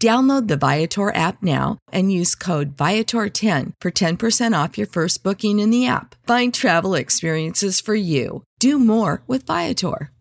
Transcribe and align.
Download 0.00 0.46
the 0.46 0.56
Viator 0.56 1.12
app 1.12 1.42
now 1.42 1.78
and 1.90 2.12
use 2.12 2.36
code 2.36 2.76
Viator10 2.76 3.72
for 3.80 3.90
10% 3.90 4.64
off 4.64 4.78
your 4.78 4.86
first 4.86 5.24
booking 5.24 5.58
in 5.58 5.70
the 5.70 5.88
app. 5.88 6.14
Find 6.24 6.54
travel 6.54 6.94
experiences 6.94 7.80
for 7.80 7.96
you. 7.96 8.44
Do 8.60 8.78
more 8.78 9.22
with 9.26 9.44
Viator. 9.44 10.12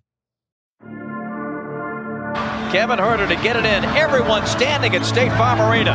Kevin 2.71 2.99
Huerter 2.99 3.27
to 3.27 3.35
get 3.35 3.55
it 3.55 3.65
in. 3.65 3.85
Everyone 3.95 4.47
standing 4.47 4.95
at 4.95 5.05
State 5.05 5.31
Farm 5.33 5.61
Arena. 5.61 5.93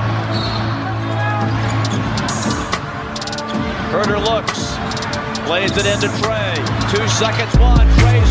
Huerter 3.90 4.24
looks, 4.24 4.76
plays 5.46 5.76
it 5.76 5.86
into 5.86 6.06
Trey. 6.22 6.54
Two 6.90 7.06
seconds, 7.08 7.58
one. 7.58 7.88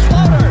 Floater. 0.08 0.51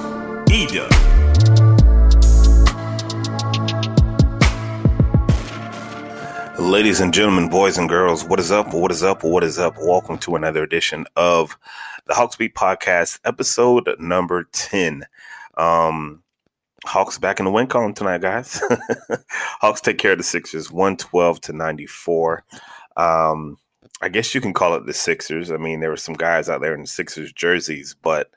Eda. 0.71 0.87
Ladies 6.59 7.01
and 7.01 7.13
gentlemen, 7.13 7.49
boys 7.49 7.77
and 7.77 7.89
girls, 7.89 8.23
what 8.23 8.39
is 8.39 8.51
up? 8.51 8.73
What 8.73 8.91
is 8.91 9.03
up? 9.03 9.23
What 9.23 9.43
is 9.43 9.59
up? 9.59 9.75
Welcome 9.77 10.17
to 10.19 10.35
another 10.35 10.63
edition 10.63 11.05
of 11.17 11.57
the 12.05 12.13
Hawks 12.13 12.37
Beat 12.37 12.55
Podcast, 12.55 13.19
episode 13.25 13.89
number 13.99 14.47
10. 14.53 15.05
Um, 15.57 16.23
Hawks 16.85 17.17
back 17.17 17.39
in 17.39 17.45
the 17.45 17.51
win 17.51 17.67
column 17.67 17.93
tonight, 17.93 18.21
guys. 18.21 18.61
Hawks 19.29 19.81
take 19.81 19.97
care 19.97 20.13
of 20.13 20.19
the 20.19 20.23
Sixers 20.23 20.71
112 20.71 21.41
to 21.41 21.53
94. 21.53 22.45
Um, 22.95 23.57
I 24.01 24.07
guess 24.07 24.33
you 24.33 24.39
can 24.39 24.53
call 24.53 24.75
it 24.75 24.85
the 24.85 24.93
Sixers. 24.93 25.51
I 25.51 25.57
mean, 25.57 25.81
there 25.81 25.89
were 25.89 25.97
some 25.97 26.15
guys 26.15 26.47
out 26.47 26.61
there 26.61 26.73
in 26.73 26.81
the 26.81 26.87
Sixers 26.87 27.33
jerseys, 27.33 27.93
but 28.01 28.31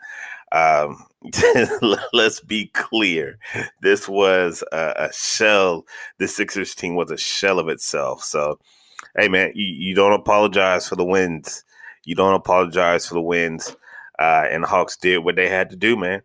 um, 0.55 1.05
let's 2.13 2.41
be 2.41 2.67
clear. 2.69 3.39
This 3.81 4.09
was 4.09 4.63
a, 4.73 4.95
a 4.97 5.13
shell. 5.13 5.85
The 6.19 6.29
Sixers 6.29 6.75
team 6.75 6.95
was 6.95 7.11
a 7.11 7.17
shell 7.17 7.59
of 7.59 7.69
itself. 7.69 8.23
So, 8.23 8.61
hey, 9.17 9.29
man, 9.29 9.53
you, 9.55 9.67
you 9.67 9.95
don't 9.95 10.13
apologize 10.13 10.89
for 10.89 10.97
the 10.97 11.05
wins. 11.05 11.65
You 12.05 12.15
don't 12.15 12.35
apologize 12.35 13.07
for 13.07 13.15
the 13.15 13.23
wins. 13.23 13.77
Uh, 14.19 14.47
and 14.49 14.63
the 14.63 14.69
Hawks 14.69 14.97
did 14.97 15.19
what 15.19 15.35
they 15.35 15.49
had 15.49 15.71
to 15.71 15.77
do, 15.77 15.97
man. 15.97 16.23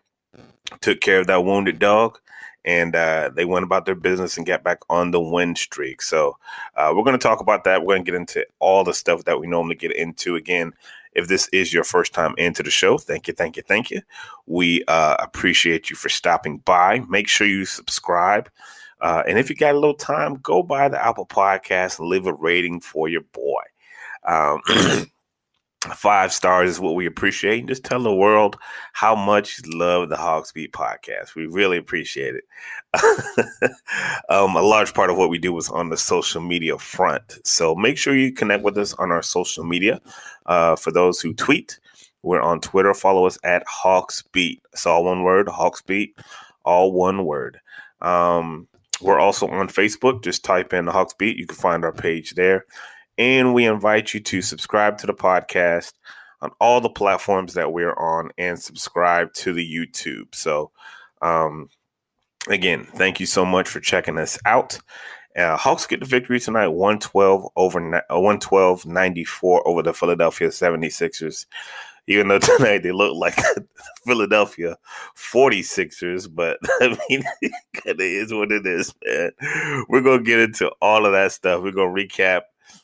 Took 0.82 1.02
care 1.02 1.20
of 1.20 1.28
that 1.28 1.44
wounded 1.44 1.80
dog 1.80 2.20
and 2.66 2.96
uh, 2.96 3.32
they 3.34 3.46
went 3.46 3.64
about 3.64 3.86
their 3.86 3.96
business 3.96 4.38
and 4.38 4.46
got 4.46 4.64
back 4.64 4.80
on 4.90 5.12
the 5.12 5.20
win 5.20 5.56
streak. 5.56 6.02
So 6.02 6.38
uh, 6.76 6.94
we're 6.96 7.04
going 7.04 7.18
to 7.18 7.24
talk 7.24 7.40
about 7.40 7.64
that. 7.64 7.82
We're 7.82 7.96
going 7.96 8.06
to 8.06 8.12
get 8.12 8.20
into 8.20 8.46
all 8.60 8.84
the 8.84 8.94
stuff 8.94 9.24
that 9.26 9.40
we 9.40 9.48
normally 9.48 9.76
get 9.76 9.96
into. 9.96 10.36
Again, 10.36 10.74
if 11.20 11.28
this 11.28 11.48
is 11.50 11.74
your 11.74 11.84
first 11.84 12.14
time 12.14 12.34
into 12.38 12.64
the 12.64 12.72
show, 12.72 12.98
thank 12.98 13.28
you, 13.28 13.34
thank 13.34 13.58
you, 13.58 13.64
thank 13.64 13.92
you. 13.92 14.02
We 14.48 14.84
uh, 14.88 15.18
appreciate 15.20 15.90
you 15.90 15.96
for 15.96 16.10
stopping 16.10 16.60
by. 16.60 17.04
Make 17.10 17.28
sure 17.28 17.46
you 17.46 17.66
subscribe. 17.66 18.50
Uh, 19.02 19.24
and 19.28 19.38
if 19.38 19.50
you 19.50 19.56
got 19.56 19.76
a 19.76 19.80
little 19.80 19.94
time, 19.94 20.36
go 20.36 20.64
by 20.64 20.88
the 20.90 21.04
Apple 21.04 21.26
Podcast 21.26 22.00
and 22.00 22.08
leave 22.08 22.26
a 22.26 22.34
rating 22.34 22.80
for 22.80 23.08
your 23.08 23.22
boy. 23.34 23.62
Um, 24.26 24.62
five 25.82 26.34
stars 26.34 26.72
is 26.72 26.80
what 26.80 26.96
we 26.96 27.06
appreciate. 27.06 27.68
Just 27.68 27.86
tell 27.86 28.04
the 28.04 28.14
world 28.14 28.58
how 28.94 29.16
much 29.16 29.60
you 29.60 29.78
love 29.78 30.10
the 30.10 30.18
Hawks 30.18 30.52
Beat 30.52 30.74
podcast. 30.74 31.36
We 31.36 31.46
really 31.46 31.78
appreciate 31.78 32.36
it. 32.36 32.44
um, 34.30 34.56
a 34.56 34.62
large 34.62 34.94
part 34.94 35.10
of 35.10 35.18
what 35.18 35.30
we 35.30 35.38
do 35.38 35.58
is 35.58 35.70
on 35.70 35.90
the 35.90 35.98
social 35.98 36.42
media 36.42 36.78
front. 36.78 37.40
So 37.46 37.76
make 37.76 37.98
sure 37.98 38.16
you 38.16 38.34
connect 38.34 38.64
with 38.64 38.78
us 38.78 38.94
on 38.96 39.12
our 39.12 39.22
social 39.22 39.64
media. 39.64 40.02
Uh, 40.46 40.76
for 40.76 40.92
those 40.92 41.22
who 41.22 41.34
tweet, 41.34 41.80
we're 42.24 42.42
on 42.42 42.60
Twitter. 42.60 42.94
Follow 42.94 43.26
us 43.26 43.38
at 43.44 43.64
Hawks 43.66 44.22
Beat. 44.22 44.62
It's 44.74 44.86
all 44.86 45.06
one 45.06 45.24
word, 45.24 45.48
Hawks 45.48 45.82
Beat, 45.82 46.18
all 46.66 46.92
one 46.92 47.26
word. 47.26 47.62
Um, 48.02 48.68
we're 49.02 49.20
also 49.20 49.48
on 49.48 49.70
Facebook. 49.70 50.24
Just 50.24 50.44
type 50.44 50.74
in 50.74 50.86
the 50.86 50.92
Hawks 50.92 51.14
Beat. 51.14 51.38
You 51.38 51.48
can 51.48 51.56
find 51.56 51.86
our 51.86 51.94
page 51.94 52.36
there. 52.36 52.66
And 53.20 53.54
we 53.54 53.66
invite 53.66 54.14
you 54.14 54.22
to 54.22 54.42
subscribe 54.42 54.98
to 55.00 55.08
the 55.08 55.14
podcast 55.14 55.92
on 56.42 56.52
all 56.62 56.80
the 56.80 56.90
platforms 56.90 57.54
that 57.54 57.74
we're 57.74 57.94
on 57.96 58.32
and 58.38 58.58
subscribe 58.58 59.34
to 59.34 59.52
the 59.52 59.76
YouTube. 59.76 60.34
So, 60.34 60.72
um, 61.22 61.70
again, 62.48 62.88
thank 62.96 63.20
you 63.20 63.26
so 63.26 63.44
much 63.46 63.68
for 63.68 63.82
checking 63.82 64.18
us 64.18 64.40
out. 64.46 64.80
Uh, 65.36 65.58
Hawks 65.58 65.86
get 65.86 66.00
the 66.00 66.06
victory 66.06 66.40
tonight 66.40 66.70
112 66.70 67.46
over 67.58 67.96
uh, 67.96 68.02
112 68.10 68.86
94 68.86 69.68
over 69.68 69.84
the 69.84 69.94
Philadelphia 69.94 70.48
76ers. 70.48 71.46
Even 72.08 72.30
though 72.30 72.40
tonight 72.58 72.84
they 72.84 72.94
look 72.94 73.16
like 73.16 73.38
Philadelphia 74.06 74.78
46ers, 75.18 76.34
but 76.34 76.58
I 76.82 76.98
mean, 77.10 77.24
it 77.42 78.00
is 78.00 78.34
what 78.34 78.54
it 78.54 78.66
is, 78.66 78.94
man. 79.06 79.32
We're 79.90 80.02
going 80.02 80.20
to 80.20 80.26
get 80.26 80.40
into 80.40 80.72
all 80.82 81.06
of 81.06 81.12
that 81.12 81.34
stuff. 81.34 81.62
We're 81.62 81.72
going 81.72 81.94
to 81.94 82.02
recap 82.02 82.44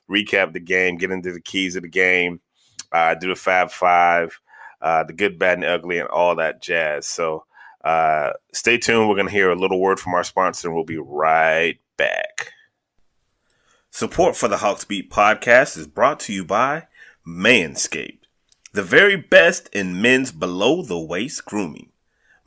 recap 0.09 0.53
the 0.53 0.59
game, 0.59 0.97
get 0.97 1.11
into 1.11 1.31
the 1.31 1.41
keys 1.41 1.75
of 1.75 1.83
the 1.83 1.89
game, 1.89 2.41
uh, 2.91 3.15
do 3.15 3.29
the 3.29 3.35
Fab 3.35 3.71
Five, 3.71 4.39
uh, 4.81 5.03
the 5.03 5.13
good, 5.13 5.39
bad, 5.39 5.57
and 5.57 5.65
ugly, 5.65 5.99
and 5.99 6.09
all 6.09 6.35
that 6.35 6.61
jazz. 6.61 7.07
So 7.07 7.45
uh, 7.83 8.31
stay 8.53 8.77
tuned. 8.77 9.07
We're 9.09 9.15
going 9.15 9.27
to 9.27 9.33
hear 9.33 9.51
a 9.51 9.55
little 9.55 9.79
word 9.79 9.99
from 9.99 10.13
our 10.13 10.23
sponsor, 10.23 10.67
and 10.67 10.75
we'll 10.75 10.85
be 10.85 10.97
right 10.97 11.79
back. 11.97 12.51
Support 13.91 14.35
for 14.35 14.49
the 14.49 14.57
Hawks 14.57 14.83
Beat 14.83 15.09
podcast 15.09 15.77
is 15.77 15.87
brought 15.87 16.19
to 16.21 16.33
you 16.33 16.43
by 16.43 16.87
Manscaped, 17.25 18.25
the 18.73 18.83
very 18.83 19.15
best 19.15 19.69
in 19.69 20.01
men's 20.01 20.31
below 20.31 20.81
the 20.81 20.99
waist 20.99 21.45
grooming. 21.45 21.91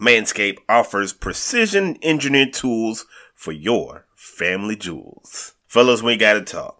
Manscaped 0.00 0.58
offers 0.68 1.12
precision 1.12 1.96
engineered 2.02 2.52
tools 2.52 3.06
for 3.34 3.52
your 3.52 4.06
family 4.14 4.76
jewels. 4.76 5.54
Fellas, 5.66 6.02
we 6.02 6.16
got 6.16 6.34
to 6.34 6.42
talk. 6.42 6.77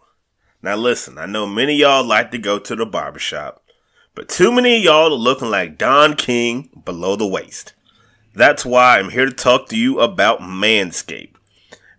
Now, 0.61 0.75
listen, 0.75 1.19
I 1.19 1.27
know 1.27 1.47
many 1.47 1.75
y'all 1.75 2.05
like 2.05 2.33
to 2.33 2.39
go 2.39 2.59
to 2.59 2.75
the 2.75 2.85
barbershop, 2.85 3.63
but 4.15 4.29
too 4.29 4.51
many 4.51 4.83
y'all 4.83 5.13
are 5.13 5.17
looking 5.17 5.51
like 5.51 5.79
Don 5.79 6.15
King 6.15 6.69
below 6.85 7.15
the 7.15 7.27
waist. 7.27 7.75
That's 8.35 8.67
why 8.67 8.99
I'm 8.99 9.11
here 9.11 9.27
to 9.27 9.33
talk 9.33 9.69
to 9.69 9.79
you 9.79 10.01
about 10.01 10.41
Manscaped. 10.41 11.35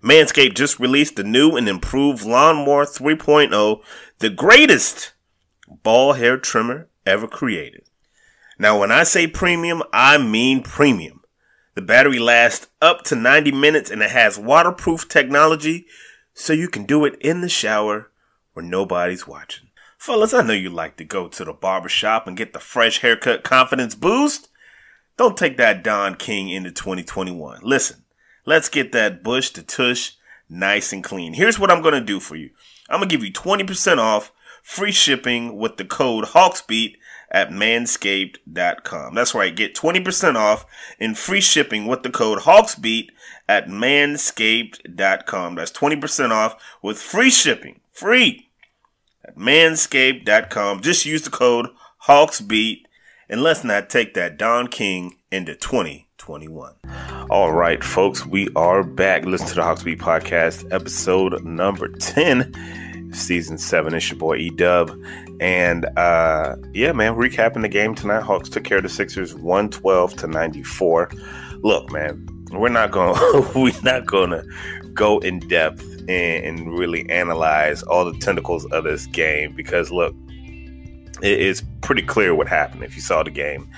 Manscaped 0.04 0.56
just 0.56 0.80
released 0.80 1.16
the 1.16 1.24
new 1.24 1.56
and 1.56 1.70
improved 1.70 2.26
Lawnmower 2.26 2.86
3.0, 2.86 3.82
the 4.20 4.30
greatest 4.30 5.14
ball 5.84 6.14
hair 6.14 6.38
trimmer 6.38 6.90
ever 7.06 7.28
created. 7.28 7.84
Now, 8.58 8.78
when 8.80 8.92
I 8.92 9.04
say 9.04 9.26
premium, 9.26 9.84
I 9.94 10.18
mean 10.18 10.64
premium. 10.64 11.22
The 11.76 11.82
battery 11.82 12.20
lasts 12.20 12.68
up 12.82 13.04
to 13.06 13.16
90 13.16 13.54
minutes 13.54 13.90
and 13.90 14.02
it 14.02 14.12
has 14.12 14.38
waterproof 14.38 15.08
technology 15.08 15.86
so 16.34 16.52
you 16.52 16.68
can 16.68 16.84
do 16.84 17.06
it 17.06 17.16
in 17.22 17.40
the 17.40 17.48
shower 17.48 18.12
where 18.54 18.66
nobody's 18.66 19.28
watching. 19.28 19.70
Fellas, 19.98 20.34
I 20.34 20.44
know 20.44 20.54
you 20.54 20.70
like 20.70 20.96
to 20.98 21.04
go 21.04 21.28
to 21.28 21.44
the 21.44 21.54
barbershop 21.54 22.26
and 22.26 22.38
get 22.38 22.54
the 22.54 22.60
fresh 22.60 23.00
haircut 23.00 23.44
confidence 23.44 23.96
boost. 23.96 24.48
Don't 25.18 25.36
take 25.36 25.58
that 25.58 25.84
Don 25.84 26.16
King 26.16 26.48
into 26.50 26.72
2021. 26.72 27.60
Listen, 27.64 28.06
let's 28.46 28.70
get 28.70 28.94
that 28.94 29.24
bush 29.24 29.50
to 29.52 29.62
tush 29.62 30.14
nice 30.50 30.94
and 30.94 31.04
clean. 31.04 31.34
Here's 31.34 31.60
what 31.60 31.70
I'm 31.70 31.82
going 31.82 31.94
to 31.94 32.02
do 32.02 32.20
for 32.20 32.36
you. 32.38 32.52
I'm 32.90 33.00
going 33.00 33.10
to 33.10 33.16
give 33.16 33.26
you 33.26 33.34
20% 33.34 33.98
off 33.98 34.32
free 34.64 34.92
shipping 34.92 35.58
with 35.58 35.78
the 35.78 35.86
code 35.86 36.26
HawksBeat 36.26 36.96
at 37.32 37.50
manscaped.com. 37.50 39.16
That's 39.16 39.36
right. 39.36 39.56
Get 39.56 39.76
20% 39.76 40.36
off 40.36 40.66
and 41.00 41.18
free 41.18 41.42
shipping 41.42 41.86
with 41.86 42.04
the 42.04 42.10
code 42.10 42.40
HawksBeat 42.40 43.10
at 43.50 43.68
manscaped.com. 43.68 45.56
That's 45.56 45.72
20% 45.72 46.30
off 46.30 46.56
with 46.84 47.02
free 47.02 47.32
shipping. 47.32 47.80
Free 47.92 48.48
at 49.26 49.36
manscaped.com. 49.36 50.82
Just 50.82 51.06
use 51.06 51.24
the 51.24 51.32
code 51.32 51.68
HawksBeat 52.08 52.84
and 53.28 53.42
let's 53.42 53.64
not 53.64 53.90
take 53.90 54.14
that 54.14 54.38
Don 54.38 54.68
King 54.68 55.18
into 55.32 55.56
2021. 55.56 56.76
All 57.32 57.52
right, 57.52 57.84
folks, 57.84 58.24
we 58.24 58.50
are 58.56 58.84
back. 58.84 59.26
Listen 59.26 59.48
to 59.48 59.56
the 59.56 59.64
Hawks 59.64 59.82
Beat 59.82 60.00
podcast, 60.00 60.72
episode 60.72 61.44
number 61.44 61.88
10, 61.88 63.12
season 63.14 63.58
7. 63.58 63.96
It's 63.96 64.12
your 64.12 64.20
boy 64.20 64.38
E 64.38 64.52
Dub. 64.52 64.92
And 65.40 65.86
uh, 65.98 66.56
yeah, 66.74 66.92
man, 66.92 67.16
recapping 67.16 67.64
the 67.64 67.68
game 67.68 67.96
tonight. 67.96 68.22
Hawks 68.22 68.50
took 68.50 68.64
care 68.64 68.78
of 68.78 68.84
the 68.84 68.90
Sixers 68.90 69.34
112 69.34 70.16
to 70.18 70.28
94. 70.28 71.12
Look, 71.62 71.92
man, 71.92 72.28
we're 72.52 72.70
not 72.70 72.92
gonna 72.92 73.20
we're 73.56 73.74
not 73.84 74.08
to 74.08 74.44
go 74.94 75.20
in 75.20 75.40
depth 75.40 75.84
and, 76.10 76.10
and 76.10 76.78
really 76.78 77.10
analyze 77.10 77.84
all 77.84 78.12
the 78.12 78.18
tentacles 78.20 78.66
of 78.66 78.84
this 78.84 79.06
game 79.08 79.54
because 79.56 79.92
look, 79.92 80.16
it 81.22 81.40
is 81.40 81.64
pretty 81.82 82.02
clear 82.02 82.34
what 82.34 82.48
happened 82.48 82.84
if 82.84 82.96
you 82.96 83.02
saw 83.02 83.24
the 83.24 83.32
game. 83.32 83.70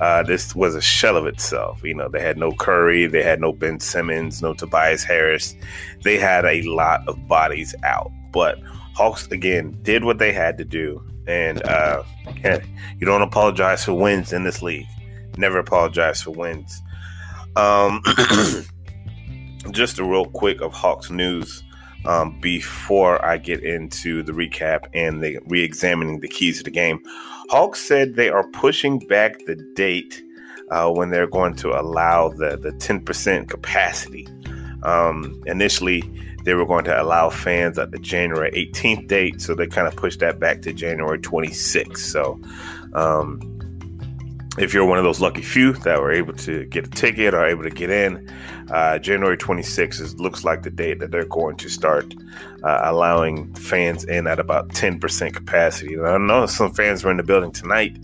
Uh, 0.00 0.22
this 0.22 0.54
was 0.54 0.74
a 0.74 0.80
shell 0.80 1.16
of 1.16 1.26
itself. 1.26 1.82
You 1.82 1.94
know, 1.94 2.08
they 2.08 2.20
had 2.20 2.36
no 2.36 2.52
Curry, 2.52 3.06
they 3.06 3.22
had 3.22 3.40
no 3.40 3.52
Ben 3.52 3.80
Simmons, 3.80 4.42
no 4.42 4.54
Tobias 4.54 5.02
Harris. 5.02 5.54
They 6.02 6.18
had 6.18 6.44
a 6.44 6.62
lot 6.62 7.06
of 7.08 7.26
bodies 7.26 7.74
out. 7.82 8.10
But 8.32 8.58
Hawks, 8.94 9.26
again, 9.28 9.78
did 9.82 10.04
what 10.04 10.18
they 10.18 10.32
had 10.32 10.58
to 10.58 10.64
do. 10.64 11.02
And 11.26 11.62
uh, 11.62 12.02
you 12.44 13.06
don't 13.06 13.22
apologize 13.22 13.84
for 13.84 13.94
wins 13.94 14.32
in 14.32 14.44
this 14.44 14.62
league. 14.62 14.86
Never 15.36 15.58
apologize 15.58 16.22
for 16.22 16.32
wins. 16.32 16.82
Um, 17.56 18.02
just 19.70 19.98
a 19.98 20.04
real 20.04 20.26
quick 20.26 20.60
of 20.60 20.72
Hawks 20.72 21.10
news 21.10 21.62
um, 22.04 22.38
before 22.40 23.24
I 23.24 23.36
get 23.36 23.62
into 23.62 24.22
the 24.22 24.32
recap 24.32 24.88
and 24.94 25.22
the 25.22 25.38
re-examining 25.46 26.20
the 26.20 26.28
keys 26.28 26.58
to 26.58 26.64
the 26.64 26.70
game. 26.70 27.00
Hawks 27.50 27.80
said 27.80 28.14
they 28.14 28.28
are 28.28 28.46
pushing 28.48 28.98
back 29.00 29.44
the 29.46 29.56
date 29.74 30.22
uh, 30.70 30.90
when 30.90 31.10
they're 31.10 31.26
going 31.26 31.54
to 31.56 31.78
allow 31.78 32.28
the 32.28 32.56
the 32.56 32.70
10% 32.72 33.48
capacity. 33.48 34.26
Um, 34.82 35.42
initially, 35.46 36.02
they 36.44 36.54
were 36.54 36.64
going 36.64 36.84
to 36.84 37.02
allow 37.02 37.28
fans 37.28 37.78
at 37.78 37.90
the 37.90 37.98
January 37.98 38.50
18th 38.52 39.08
date, 39.08 39.40
so 39.40 39.54
they 39.54 39.66
kind 39.66 39.86
of 39.86 39.96
pushed 39.96 40.20
that 40.20 40.38
back 40.38 40.62
to 40.62 40.72
January 40.72 41.18
26th. 41.18 41.98
So, 41.98 42.40
um, 42.94 43.40
if 44.60 44.74
you're 44.74 44.84
one 44.84 44.98
of 44.98 45.04
those 45.04 45.20
lucky 45.20 45.40
few 45.40 45.72
that 45.72 45.98
were 46.00 46.12
able 46.12 46.34
to 46.34 46.66
get 46.66 46.86
a 46.86 46.90
ticket 46.90 47.32
or 47.32 47.46
able 47.46 47.62
to 47.62 47.70
get 47.70 47.88
in, 47.88 48.30
uh, 48.70 48.98
January 48.98 49.36
26th 49.36 50.00
is, 50.00 50.20
looks 50.20 50.44
like 50.44 50.62
the 50.62 50.70
date 50.70 50.98
that 50.98 51.10
they're 51.10 51.24
going 51.24 51.56
to 51.56 51.68
start 51.70 52.14
uh, 52.62 52.80
allowing 52.84 53.52
fans 53.54 54.04
in 54.04 54.26
at 54.26 54.38
about 54.38 54.68
10% 54.68 55.34
capacity. 55.34 55.94
And 55.94 56.06
I 56.06 56.18
know 56.18 56.44
some 56.44 56.74
fans 56.74 57.02
were 57.02 57.10
in 57.10 57.16
the 57.16 57.22
building 57.22 57.52
tonight. 57.52 57.98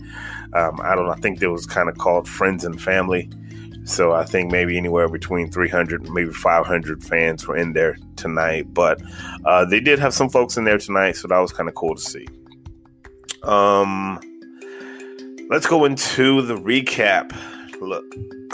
Um, 0.53 0.79
I 0.81 0.95
don't. 0.95 1.09
I 1.09 1.15
think 1.15 1.41
it 1.41 1.47
was 1.47 1.67
kind 1.67 1.89
of 1.89 1.97
called 1.99 2.27
friends 2.27 2.65
and 2.65 2.81
family. 2.81 3.29
So 3.83 4.13
I 4.13 4.25
think 4.25 4.51
maybe 4.51 4.77
anywhere 4.77 5.07
between 5.07 5.51
300, 5.51 6.09
maybe 6.09 6.33
500 6.33 7.03
fans 7.03 7.47
were 7.47 7.55
in 7.55 7.73
there 7.73 7.97
tonight. 8.15 8.73
But 8.73 8.99
uh, 9.45 9.63
they 9.65 9.79
did 9.79 9.99
have 9.99 10.13
some 10.13 10.29
folks 10.29 10.57
in 10.57 10.63
there 10.63 10.79
tonight, 10.79 11.17
so 11.17 11.27
that 11.27 11.37
was 11.37 11.53
kind 11.53 11.69
of 11.69 11.75
cool 11.75 11.95
to 11.95 12.01
see. 12.01 12.27
Um, 13.43 14.19
Let's 15.49 15.65
go 15.65 15.85
into 15.85 16.41
the 16.41 16.55
recap. 16.55 17.31
Look, 17.79 18.03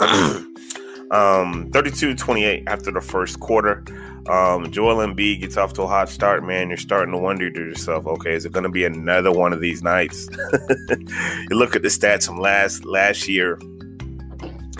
um, 1.10 1.68
32-28 1.72 2.64
after 2.68 2.92
the 2.92 3.00
first 3.00 3.40
quarter. 3.40 3.82
Um, 4.28 4.70
Joel 4.70 5.04
Embiid 5.04 5.40
gets 5.40 5.56
off 5.56 5.72
to 5.74 5.82
a 5.82 5.86
hot 5.88 6.08
start, 6.08 6.44
man. 6.44 6.68
You're 6.68 6.76
starting 6.76 7.12
to 7.12 7.18
wonder 7.18 7.50
to 7.50 7.60
yourself, 7.60 8.06
okay, 8.06 8.32
is 8.34 8.46
it 8.46 8.52
going 8.52 8.62
to 8.62 8.70
be 8.70 8.84
another 8.84 9.32
one 9.32 9.52
of 9.52 9.60
these 9.60 9.82
nights? 9.82 10.28
you 10.88 11.56
look 11.56 11.74
at 11.74 11.82
the 11.82 11.88
stats 11.88 12.26
from 12.26 12.38
last 12.38 12.84
last 12.84 13.26
year. 13.26 13.58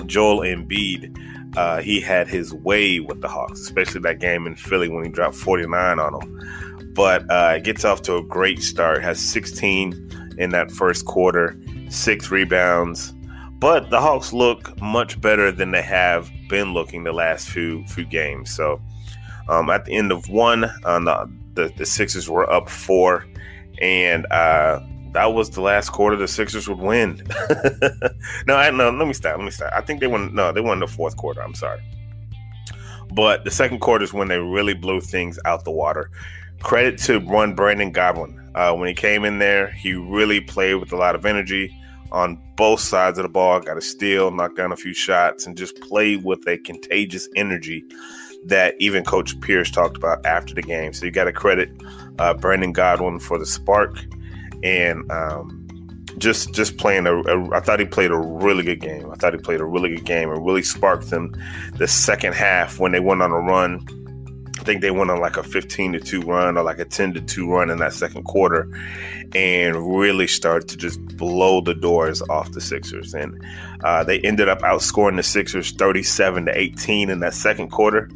Joel 0.06 0.40
Embiid, 0.40 1.56
uh, 1.56 1.81
he 1.81 2.00
had 2.00 2.29
his 2.29 2.55
way 2.55 3.00
with 3.00 3.22
the 3.22 3.29
Hawks, 3.29 3.60
especially 3.60 4.03
that 4.03 4.20
game 4.20 4.46
in 4.46 4.55
Philly 4.55 4.88
when 4.88 5.05
he 5.05 5.10
dropped 5.10 5.34
49 5.34 5.98
on 5.98 6.12
them. 6.12 6.93
But 6.94 7.29
uh, 7.29 7.58
gets 7.58 7.84
off 7.84 8.03
to 8.03 8.19
a 8.19 8.22
great 8.22 8.62
start. 8.62 9.03
Has 9.03 9.19
16 9.19 10.36
in 10.38 10.50
that 10.50 10.70
first 10.70 11.06
quarter 11.06 11.58
six 11.94 12.31
rebounds. 12.31 13.15
But 13.58 13.89
the 13.89 14.01
Hawks 14.01 14.32
look 14.32 14.79
much 14.81 15.20
better 15.20 15.51
than 15.51 15.70
they 15.70 15.82
have 15.82 16.31
been 16.48 16.74
looking 16.74 17.05
the 17.05 17.13
last 17.13 17.48
few 17.48 17.86
few 17.86 18.05
games. 18.05 18.55
So 18.55 18.81
um, 19.48 19.70
at 19.70 19.84
the 19.84 19.96
end 19.96 20.13
of 20.13 20.29
one, 20.29 20.65
uh, 20.65 20.98
the, 21.01 21.31
the, 21.55 21.72
the 21.77 21.86
Sixers 21.86 22.29
were 22.29 22.51
up 22.51 22.69
four, 22.69 23.27
and 23.81 24.27
uh, 24.27 24.81
that 25.13 25.32
was 25.32 25.51
the 25.51 25.60
last 25.60 25.91
quarter 25.91 26.17
the 26.17 26.29
Sixers 26.29 26.69
would 26.69 26.79
win. 26.79 27.22
no, 28.46 28.56
I, 28.56 28.70
no, 28.70 28.91
let 28.91 29.06
me 29.06 29.15
stop. 29.15 29.36
Let 29.36 29.44
me 29.44 29.51
stop. 29.51 29.72
I 29.72 29.81
think 29.81 30.01
they 30.01 30.08
won. 30.08 30.34
No, 30.34 30.53
they 30.53 30.60
won 30.60 30.81
the 30.81 30.86
fourth 30.86 31.17
quarter. 31.17 31.43
I'm 31.43 31.55
sorry. 31.55 31.81
But 33.15 33.44
the 33.44 33.51
second 33.51 33.79
quarter 33.79 34.05
is 34.05 34.13
when 34.13 34.29
they 34.29 34.39
really 34.39 34.74
blew 34.74 35.01
things 35.01 35.39
out 35.44 35.65
the 35.65 35.70
water. 35.70 36.10
Credit 36.63 36.98
to 37.01 37.19
one 37.20 37.55
Brandon 37.55 37.93
Goodwin. 37.93 38.51
Uh, 38.55 38.74
when 38.74 38.89
he 38.89 38.94
came 38.94 39.24
in 39.24 39.39
there, 39.39 39.70
he 39.70 39.94
really 39.94 40.41
played 40.41 40.74
with 40.74 40.93
a 40.93 40.96
lot 40.96 41.15
of 41.15 41.24
energy 41.27 41.74
on 42.13 42.39
both 42.56 42.81
sides 42.81 43.19
of 43.19 43.23
the 43.23 43.29
ball, 43.29 43.61
got 43.61 43.77
a 43.77 43.82
steal, 43.82 44.31
knocked 44.31 44.56
down 44.56 44.73
a 44.73 44.77
few 44.77 44.94
shots, 44.94 45.46
and 45.46 45.56
just 45.56 45.81
played 45.81 46.25
with 46.25 46.46
a 46.46 46.58
contagious 46.58 47.29
energy 47.37 47.84
that 48.46 48.75
even 48.79 49.05
Coach 49.05 49.41
Pierce 49.41 49.70
talked 49.70 49.96
about 49.96 50.25
after 50.27 50.55
the 50.55 50.63
game. 50.63 50.93
So 50.93 51.06
you 51.06 51.11
got 51.11 51.25
to 51.25 51.32
credit 51.32 51.70
uh, 52.19 52.34
Brandon 52.34 52.73
Godwin 52.73 53.19
for 53.19 53.39
the 53.39 53.46
spark 53.46 53.99
and 54.63 55.11
um, 55.11 55.67
just 56.19 56.55
just 56.55 56.77
playing 56.77 57.06
a, 57.06 57.15
a. 57.23 57.51
I 57.51 57.61
thought 57.61 57.81
he 57.81 57.87
played 57.87 58.11
a 58.11 58.17
really 58.17 58.63
good 58.63 58.81
game. 58.81 59.11
I 59.11 59.17
thought 59.17 59.32
he 59.32 59.39
played 59.39 59.61
a 59.61 59.65
really 59.65 59.94
good 59.94 60.05
game 60.05 60.31
and 60.31 60.44
really 60.44 60.63
sparked 60.63 61.11
them 61.11 61.34
the 61.77 61.89
second 61.89 62.34
half 62.34 62.79
when 62.79 62.93
they 62.93 63.01
went 63.01 63.23
on 63.23 63.31
a 63.31 63.41
run 63.41 63.84
think 64.64 64.80
they 64.80 64.90
went 64.90 65.10
on 65.10 65.20
like 65.20 65.36
a 65.36 65.42
15 65.42 65.92
to 65.94 66.00
2 66.00 66.22
run 66.22 66.56
or 66.56 66.62
like 66.62 66.78
a 66.78 66.84
10 66.84 67.14
to 67.14 67.20
2 67.20 67.50
run 67.50 67.70
in 67.70 67.78
that 67.78 67.92
second 67.92 68.24
quarter 68.24 68.68
and 69.34 69.96
really 69.98 70.26
started 70.26 70.68
to 70.70 70.76
just 70.76 71.00
blow 71.16 71.60
the 71.60 71.74
doors 71.74 72.22
off 72.22 72.52
the 72.52 72.60
Sixers. 72.60 73.14
And 73.14 73.44
uh, 73.82 74.04
they 74.04 74.20
ended 74.20 74.48
up 74.48 74.60
outscoring 74.60 75.16
the 75.16 75.22
Sixers 75.22 75.72
37 75.72 76.46
to 76.46 76.58
18 76.58 77.10
in 77.10 77.20
that 77.20 77.34
second 77.34 77.70
quarter. 77.70 78.10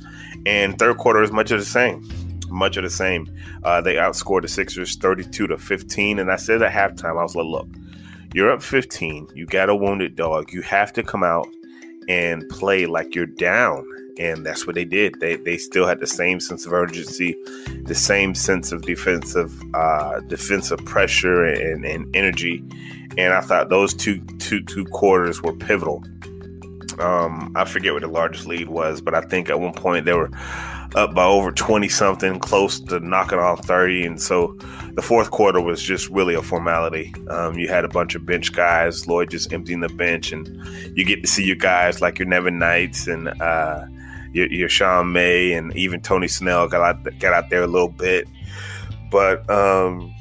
And 0.46 0.78
third 0.78 0.98
quarter 0.98 1.22
is 1.22 1.32
much 1.32 1.50
of 1.50 1.58
the 1.58 1.66
same. 1.66 2.08
Much 2.48 2.76
of 2.76 2.82
the 2.82 2.90
same. 2.90 3.30
Uh, 3.62 3.80
they 3.80 3.94
outscored 3.94 4.42
the 4.42 4.48
Sixers 4.48 4.96
32 4.96 5.48
to 5.48 5.58
15. 5.58 6.18
And 6.18 6.30
I 6.30 6.36
said 6.36 6.62
at 6.62 6.72
halftime, 6.72 7.18
I 7.18 7.22
was 7.22 7.36
like, 7.36 7.46
look, 7.46 7.68
you're 8.34 8.50
up 8.50 8.62
15. 8.62 9.28
You 9.34 9.46
got 9.46 9.68
a 9.68 9.76
wounded 9.76 10.16
dog. 10.16 10.52
You 10.52 10.62
have 10.62 10.92
to 10.94 11.02
come 11.02 11.22
out 11.22 11.48
and 12.08 12.48
play 12.48 12.86
like 12.86 13.14
you're 13.14 13.26
down. 13.26 13.86
And 14.18 14.44
that's 14.44 14.66
what 14.66 14.74
they 14.74 14.84
did. 14.84 15.20
They 15.20 15.36
they 15.36 15.56
still 15.56 15.86
had 15.86 16.00
the 16.00 16.06
same 16.06 16.40
sense 16.40 16.66
of 16.66 16.72
urgency, 16.72 17.36
the 17.84 17.94
same 17.94 18.34
sense 18.34 18.72
of 18.72 18.82
defensive 18.82 19.52
uh, 19.74 20.20
defensive 20.20 20.84
pressure 20.84 21.44
and, 21.44 21.84
and 21.84 22.14
energy. 22.16 22.62
And 23.16 23.32
I 23.32 23.40
thought 23.40 23.68
those 23.68 23.94
two 23.94 24.20
two 24.38 24.62
two 24.62 24.84
quarters 24.86 25.42
were 25.42 25.54
pivotal. 25.54 26.04
Um, 26.98 27.52
I 27.54 27.64
forget 27.64 27.92
what 27.92 28.02
the 28.02 28.08
largest 28.08 28.46
lead 28.46 28.68
was, 28.68 29.00
but 29.00 29.14
I 29.14 29.20
think 29.20 29.50
at 29.50 29.60
one 29.60 29.72
point 29.72 30.04
they 30.04 30.14
were 30.14 30.30
up 30.94 31.14
by 31.14 31.24
over 31.24 31.52
20 31.52 31.88
something, 31.88 32.38
close 32.38 32.80
to 32.80 33.00
knocking 33.00 33.38
off 33.38 33.64
30. 33.64 34.06
And 34.06 34.20
so 34.20 34.56
the 34.94 35.02
fourth 35.02 35.30
quarter 35.30 35.60
was 35.60 35.82
just 35.82 36.08
really 36.08 36.34
a 36.34 36.42
formality. 36.42 37.14
Um, 37.28 37.58
you 37.58 37.68
had 37.68 37.84
a 37.84 37.88
bunch 37.88 38.14
of 38.14 38.24
bench 38.26 38.52
guys, 38.52 39.06
Lloyd 39.06 39.30
just 39.30 39.52
emptying 39.52 39.80
the 39.80 39.88
bench, 39.88 40.32
and 40.32 40.48
you 40.96 41.04
get 41.04 41.22
to 41.22 41.28
see 41.28 41.44
your 41.44 41.56
guys 41.56 42.00
like 42.00 42.18
your 42.18 42.26
Nevin 42.26 42.58
Knights 42.58 43.06
and 43.06 43.28
uh, 43.40 43.84
your, 44.32 44.46
your 44.52 44.68
Sean 44.68 45.12
May 45.12 45.52
and 45.52 45.74
even 45.76 46.00
Tony 46.00 46.28
Snell 46.28 46.68
got 46.68 46.82
out, 46.82 47.18
got 47.18 47.32
out 47.32 47.50
there 47.50 47.62
a 47.62 47.66
little 47.66 47.88
bit. 47.88 48.28
But 49.10 49.48
um, 49.50 50.14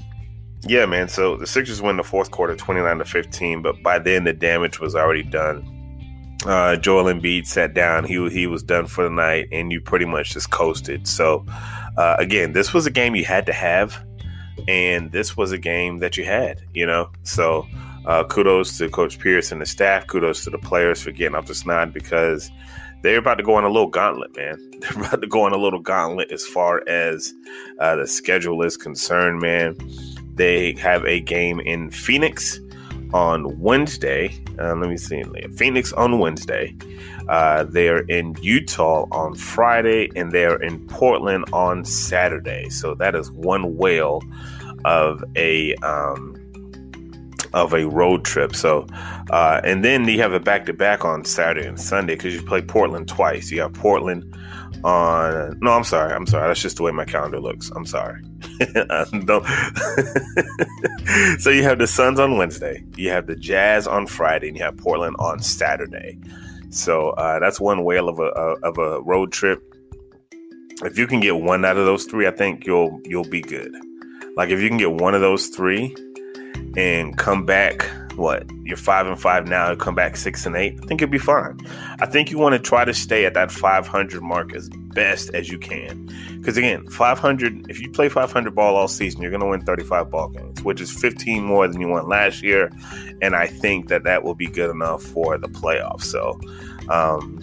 yeah, 0.63 0.85
man. 0.85 1.09
So 1.09 1.37
the 1.37 1.47
Sixers 1.47 1.81
win 1.81 1.97
the 1.97 2.03
fourth 2.03 2.31
quarter, 2.31 2.55
29 2.55 2.99
to 2.99 3.05
15. 3.05 3.61
But 3.61 3.81
by 3.83 3.99
then, 3.99 4.23
the 4.23 4.33
damage 4.33 4.79
was 4.79 4.95
already 4.95 5.23
done 5.23 5.73
uh, 6.45 6.75
Joel 6.75 7.05
Embiid 7.05 7.47
sat 7.47 7.73
down. 7.73 8.03
He 8.03 8.29
he 8.29 8.47
was 8.47 8.63
done 8.63 8.87
for 8.87 9.03
the 9.03 9.09
night, 9.09 9.47
and 9.51 9.71
you 9.71 9.81
pretty 9.81 10.05
much 10.05 10.31
just 10.31 10.51
coasted. 10.51 11.07
So 11.07 11.45
uh, 11.97 12.15
again, 12.19 12.53
this 12.53 12.73
was 12.73 12.85
a 12.85 12.91
game 12.91 13.15
you 13.15 13.25
had 13.25 13.45
to 13.47 13.53
have, 13.53 14.03
and 14.67 15.11
this 15.11 15.35
was 15.35 15.51
a 15.51 15.57
game 15.57 15.97
that 15.99 16.17
you 16.17 16.25
had. 16.25 16.61
You 16.73 16.85
know, 16.85 17.09
so 17.23 17.67
uh, 18.05 18.23
kudos 18.25 18.77
to 18.77 18.89
Coach 18.89 19.19
Pierce 19.19 19.51
and 19.51 19.61
the 19.61 19.65
staff. 19.65 20.07
Kudos 20.07 20.43
to 20.43 20.49
the 20.49 20.59
players 20.59 21.01
for 21.01 21.11
getting 21.11 21.35
off 21.35 21.47
the 21.47 21.55
snide 21.55 21.93
because 21.93 22.51
they're 23.01 23.17
about 23.17 23.35
to 23.35 23.43
go 23.43 23.55
on 23.55 23.63
a 23.63 23.69
little 23.69 23.89
gauntlet, 23.89 24.35
man. 24.35 24.57
They're 24.79 25.05
about 25.05 25.21
to 25.21 25.27
go 25.27 25.41
on 25.43 25.53
a 25.53 25.57
little 25.57 25.79
gauntlet 25.79 26.31
as 26.31 26.45
far 26.45 26.87
as 26.87 27.33
uh, 27.79 27.95
the 27.95 28.05
schedule 28.05 28.61
is 28.61 28.77
concerned, 28.77 29.39
man. 29.39 29.75
They 30.35 30.73
have 30.73 31.03
a 31.05 31.19
game 31.19 31.59
in 31.59 31.89
Phoenix 31.89 32.59
on 33.13 33.59
Wednesday. 33.59 34.39
Uh, 34.59 34.75
let 34.75 34.89
me 34.89 34.97
see. 34.97 35.23
Phoenix 35.55 35.93
on 35.93 36.19
Wednesday. 36.19 36.75
Uh, 37.27 37.63
they're 37.63 38.01
in 38.01 38.35
Utah 38.41 39.05
on 39.11 39.35
Friday, 39.35 40.09
and 40.15 40.31
they're 40.31 40.61
in 40.61 40.85
Portland 40.87 41.45
on 41.53 41.83
Saturday. 41.85 42.69
So 42.69 42.93
that 42.95 43.15
is 43.15 43.31
one 43.31 43.77
whale 43.77 44.21
of 44.85 45.23
a 45.35 45.73
um, 45.77 46.36
of 47.53 47.73
a 47.73 47.87
road 47.87 48.25
trip. 48.25 48.55
So, 48.55 48.87
uh, 49.29 49.61
and 49.63 49.83
then 49.83 50.07
you 50.07 50.21
have 50.21 50.33
a 50.33 50.39
back 50.39 50.65
to 50.65 50.73
back 50.73 51.05
on 51.05 51.25
Saturday 51.25 51.67
and 51.67 51.79
Sunday 51.79 52.15
because 52.15 52.33
you 52.33 52.43
play 52.43 52.61
Portland 52.61 53.07
twice. 53.07 53.51
You 53.51 53.61
have 53.61 53.73
Portland 53.73 54.35
on. 54.83 55.57
No, 55.61 55.71
I'm 55.71 55.83
sorry. 55.83 56.13
I'm 56.13 56.27
sorry. 56.27 56.47
That's 56.47 56.61
just 56.61 56.77
the 56.77 56.83
way 56.83 56.91
my 56.91 57.05
calendar 57.05 57.39
looks. 57.39 57.71
I'm 57.75 57.85
sorry. 57.85 58.21
so 61.39 61.49
you 61.49 61.63
have 61.63 61.79
the 61.79 61.87
Suns 61.87 62.19
on 62.19 62.37
Wednesday, 62.37 62.83
you 62.95 63.09
have 63.09 63.27
the 63.27 63.35
Jazz 63.35 63.87
on 63.87 64.07
Friday, 64.07 64.49
and 64.49 64.57
you 64.57 64.63
have 64.63 64.77
Portland 64.77 65.15
on 65.19 65.39
Saturday. 65.39 66.19
So 66.69 67.09
uh, 67.11 67.39
that's 67.39 67.59
one 67.59 67.83
whale 67.83 68.09
of 68.09 68.19
a 68.19 68.23
of 68.23 68.77
a 68.77 69.01
road 69.01 69.31
trip. 69.31 69.61
If 70.83 70.97
you 70.97 71.07
can 71.07 71.21
get 71.21 71.37
one 71.37 71.65
out 71.65 71.77
of 71.77 71.85
those 71.85 72.05
three, 72.05 72.27
I 72.27 72.31
think 72.31 72.65
you'll 72.65 72.99
you'll 73.05 73.29
be 73.29 73.41
good. 73.41 73.73
Like 74.35 74.49
if 74.49 74.59
you 74.59 74.69
can 74.69 74.77
get 74.77 74.91
one 74.91 75.15
of 75.15 75.21
those 75.21 75.47
three 75.47 75.95
and 76.75 77.17
come 77.17 77.45
back 77.45 77.89
what 78.15 78.49
you're 78.63 78.77
five 78.77 79.05
and 79.05 79.19
five 79.19 79.47
now 79.47 79.75
come 79.75 79.93
back 79.93 80.17
six 80.17 80.45
and 80.45 80.55
eight 80.55 80.77
i 80.81 80.85
think 80.87 80.99
you'll 80.99 81.09
be 81.09 81.19
fine. 81.19 81.59
I 81.99 82.07
think 82.07 82.31
you 82.31 82.39
want 82.39 82.53
to 82.53 82.59
try 82.59 82.83
to 82.83 82.93
stay 82.93 83.25
at 83.25 83.35
that 83.35 83.51
500 83.51 84.21
mark 84.21 84.55
as 84.55 84.69
best 84.69 85.29
as 85.35 85.49
you 85.49 85.59
can. 85.59 86.11
Because 86.37 86.57
again 86.57 86.87
500 86.89 87.69
if 87.69 87.79
you 87.79 87.91
play 87.91 88.09
500 88.09 88.55
ball 88.55 88.75
all 88.75 88.87
season 88.87 89.21
you're 89.21 89.31
going 89.31 89.41
to 89.41 89.47
win 89.47 89.61
35 89.61 90.09
ball 90.09 90.29
games 90.29 90.63
which 90.63 90.81
is 90.81 90.91
15 90.91 91.43
more 91.43 91.67
than 91.67 91.79
you 91.79 91.87
won 91.87 92.07
last 92.07 92.41
year 92.41 92.71
and 93.21 93.35
i 93.35 93.45
think 93.45 93.87
that 93.89 94.03
that 94.03 94.23
will 94.23 94.35
be 94.35 94.47
good 94.47 94.71
enough 94.71 95.03
for 95.03 95.37
the 95.37 95.47
playoffs. 95.47 96.03
So 96.03 96.39
um, 96.89 97.39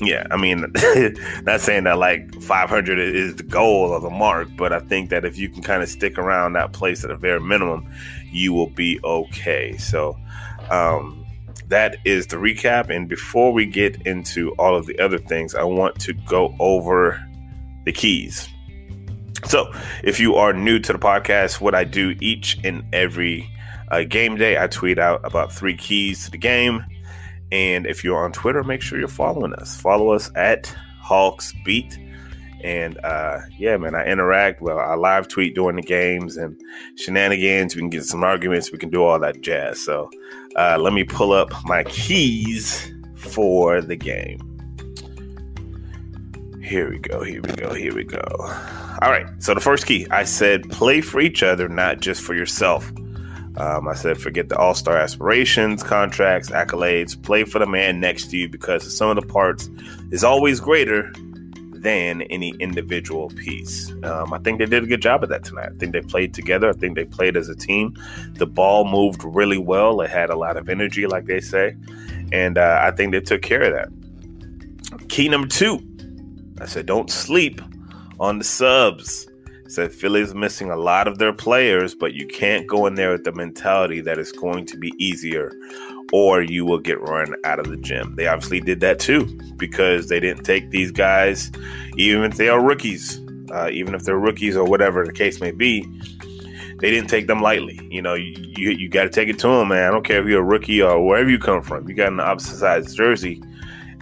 yeah, 0.00 0.26
I 0.30 0.36
mean, 0.36 0.60
not 1.42 1.60
saying 1.60 1.84
that 1.84 1.98
like 1.98 2.40
500 2.40 2.98
is 2.98 3.36
the 3.36 3.42
goal 3.42 3.92
of 3.92 4.02
the 4.02 4.10
mark, 4.10 4.48
but 4.56 4.72
I 4.72 4.80
think 4.80 5.10
that 5.10 5.24
if 5.24 5.36
you 5.36 5.48
can 5.48 5.62
kind 5.62 5.82
of 5.82 5.88
stick 5.88 6.18
around 6.18 6.52
that 6.52 6.72
place 6.72 7.04
at 7.04 7.10
a 7.10 7.16
very 7.16 7.40
minimum, 7.40 7.86
you 8.30 8.52
will 8.52 8.70
be 8.70 9.00
okay. 9.04 9.76
So, 9.76 10.18
um, 10.70 11.24
that 11.68 11.96
is 12.04 12.26
the 12.26 12.36
recap. 12.36 12.94
And 12.94 13.08
before 13.08 13.52
we 13.52 13.66
get 13.66 14.06
into 14.06 14.52
all 14.52 14.76
of 14.76 14.86
the 14.86 14.98
other 14.98 15.18
things, 15.18 15.54
I 15.54 15.64
want 15.64 16.00
to 16.00 16.12
go 16.12 16.54
over 16.58 17.22
the 17.84 17.92
keys. 17.92 18.48
So, 19.46 19.72
if 20.02 20.18
you 20.18 20.34
are 20.34 20.52
new 20.52 20.78
to 20.80 20.92
the 20.92 20.98
podcast, 20.98 21.60
what 21.60 21.74
I 21.74 21.84
do 21.84 22.16
each 22.20 22.58
and 22.64 22.82
every 22.92 23.50
uh, 23.90 24.02
game 24.02 24.36
day, 24.36 24.62
I 24.62 24.66
tweet 24.66 24.98
out 24.98 25.20
about 25.24 25.52
three 25.52 25.76
keys 25.76 26.24
to 26.24 26.30
the 26.30 26.38
game. 26.38 26.84
And 27.50 27.86
if 27.86 28.04
you're 28.04 28.22
on 28.22 28.32
Twitter, 28.32 28.62
make 28.62 28.82
sure 28.82 28.98
you're 28.98 29.08
following 29.08 29.54
us. 29.54 29.80
Follow 29.80 30.10
us 30.10 30.30
at 30.34 30.66
Hawks 31.00 31.54
Beat. 31.64 31.98
And 32.62 32.98
uh, 33.04 33.40
yeah, 33.56 33.76
man, 33.76 33.94
I 33.94 34.06
interact. 34.06 34.60
Well, 34.60 34.78
I 34.78 34.94
live 34.94 35.28
tweet 35.28 35.54
during 35.54 35.76
the 35.76 35.82
games 35.82 36.36
and 36.36 36.60
shenanigans. 36.96 37.74
We 37.74 37.82
can 37.82 37.90
get 37.90 38.04
some 38.04 38.24
arguments. 38.24 38.72
We 38.72 38.78
can 38.78 38.90
do 38.90 39.04
all 39.04 39.18
that 39.20 39.40
jazz. 39.40 39.80
So 39.80 40.10
uh, 40.56 40.76
let 40.78 40.92
me 40.92 41.04
pull 41.04 41.32
up 41.32 41.50
my 41.64 41.84
keys 41.84 42.92
for 43.14 43.80
the 43.80 43.96
game. 43.96 44.40
Here 46.62 46.90
we 46.90 46.98
go. 46.98 47.22
Here 47.22 47.40
we 47.40 47.50
go. 47.52 47.72
Here 47.72 47.94
we 47.94 48.04
go. 48.04 48.26
All 49.00 49.10
right. 49.10 49.26
So 49.38 49.54
the 49.54 49.60
first 49.60 49.86
key 49.86 50.06
I 50.10 50.24
said 50.24 50.68
play 50.70 51.00
for 51.00 51.20
each 51.20 51.42
other, 51.42 51.68
not 51.68 52.00
just 52.00 52.20
for 52.20 52.34
yourself. 52.34 52.92
Um, 53.56 53.88
I 53.88 53.94
said 53.94 54.20
forget 54.20 54.48
the 54.48 54.56
all 54.56 54.74
star 54.74 54.96
aspirations, 54.96 55.82
contracts, 55.82 56.50
accolades. 56.50 57.20
Play 57.20 57.44
for 57.44 57.58
the 57.58 57.66
man 57.66 58.00
next 58.00 58.30
to 58.30 58.36
you 58.36 58.48
because 58.48 58.84
the 58.84 58.90
sum 58.90 59.10
of 59.10 59.16
the 59.16 59.26
parts 59.32 59.70
is 60.10 60.22
always 60.22 60.60
greater 60.60 61.12
than 61.82 62.22
any 62.22 62.50
individual 62.58 63.28
piece. 63.30 63.92
Um, 64.02 64.32
I 64.32 64.38
think 64.38 64.58
they 64.58 64.66
did 64.66 64.84
a 64.84 64.86
good 64.86 65.02
job 65.02 65.22
of 65.22 65.28
that 65.30 65.44
tonight. 65.44 65.70
I 65.74 65.78
think 65.78 65.92
they 65.92 66.00
played 66.00 66.34
together. 66.34 66.68
I 66.68 66.72
think 66.72 66.94
they 66.94 67.04
played 67.04 67.36
as 67.36 67.48
a 67.48 67.56
team. 67.56 67.96
The 68.34 68.46
ball 68.46 68.84
moved 68.84 69.24
really 69.24 69.58
well. 69.58 70.00
It 70.00 70.10
had 70.10 70.30
a 70.30 70.36
lot 70.36 70.56
of 70.56 70.68
energy, 70.68 71.06
like 71.06 71.26
they 71.26 71.40
say. 71.40 71.76
And 72.32 72.58
uh, 72.58 72.80
I 72.82 72.90
think 72.90 73.12
they 73.12 73.20
took 73.20 73.42
care 73.42 73.62
of 73.62 73.72
that. 73.72 75.08
Key 75.08 75.28
number 75.28 75.48
two 75.48 75.82
I 76.60 76.66
said, 76.66 76.86
don't 76.86 77.10
sleep 77.10 77.60
on 78.18 78.38
the 78.38 78.44
subs. 78.44 79.28
Said 79.68 79.92
Philly's 79.92 80.34
missing 80.34 80.70
a 80.70 80.76
lot 80.76 81.06
of 81.06 81.18
their 81.18 81.32
players, 81.32 81.94
but 81.94 82.14
you 82.14 82.26
can't 82.26 82.66
go 82.66 82.86
in 82.86 82.94
there 82.94 83.12
with 83.12 83.24
the 83.24 83.32
mentality 83.32 84.00
that 84.00 84.18
it's 84.18 84.32
going 84.32 84.64
to 84.66 84.78
be 84.78 84.92
easier 84.98 85.52
or 86.12 86.42
you 86.42 86.64
will 86.64 86.78
get 86.78 87.00
run 87.00 87.34
out 87.44 87.58
of 87.58 87.68
the 87.68 87.76
gym. 87.76 88.14
They 88.16 88.26
obviously 88.26 88.60
did 88.60 88.80
that 88.80 88.98
too 88.98 89.26
because 89.56 90.08
they 90.08 90.20
didn't 90.20 90.44
take 90.44 90.70
these 90.70 90.90
guys, 90.90 91.50
even 91.96 92.24
if 92.24 92.36
they 92.36 92.48
are 92.48 92.60
rookies, 92.60 93.20
uh, 93.52 93.68
even 93.70 93.94
if 93.94 94.04
they're 94.04 94.18
rookies 94.18 94.56
or 94.56 94.64
whatever 94.64 95.04
the 95.04 95.12
case 95.12 95.40
may 95.40 95.50
be. 95.50 95.86
They 96.80 96.90
didn't 96.90 97.10
take 97.10 97.26
them 97.26 97.42
lightly. 97.42 97.80
You 97.90 98.00
know, 98.00 98.14
you 98.14 98.34
you, 98.38 98.70
you 98.70 98.88
got 98.88 99.02
to 99.02 99.10
take 99.10 99.28
it 99.28 99.38
to 99.40 99.48
them, 99.48 99.68
man. 99.68 99.88
I 99.88 99.90
don't 99.90 100.04
care 100.04 100.20
if 100.20 100.28
you're 100.28 100.40
a 100.40 100.44
rookie 100.44 100.80
or 100.80 101.04
wherever 101.04 101.28
you 101.28 101.38
come 101.38 101.60
from. 101.60 101.88
You 101.88 101.94
got 101.94 102.12
an 102.12 102.20
opposite 102.20 102.56
size 102.56 102.94
jersey, 102.94 103.42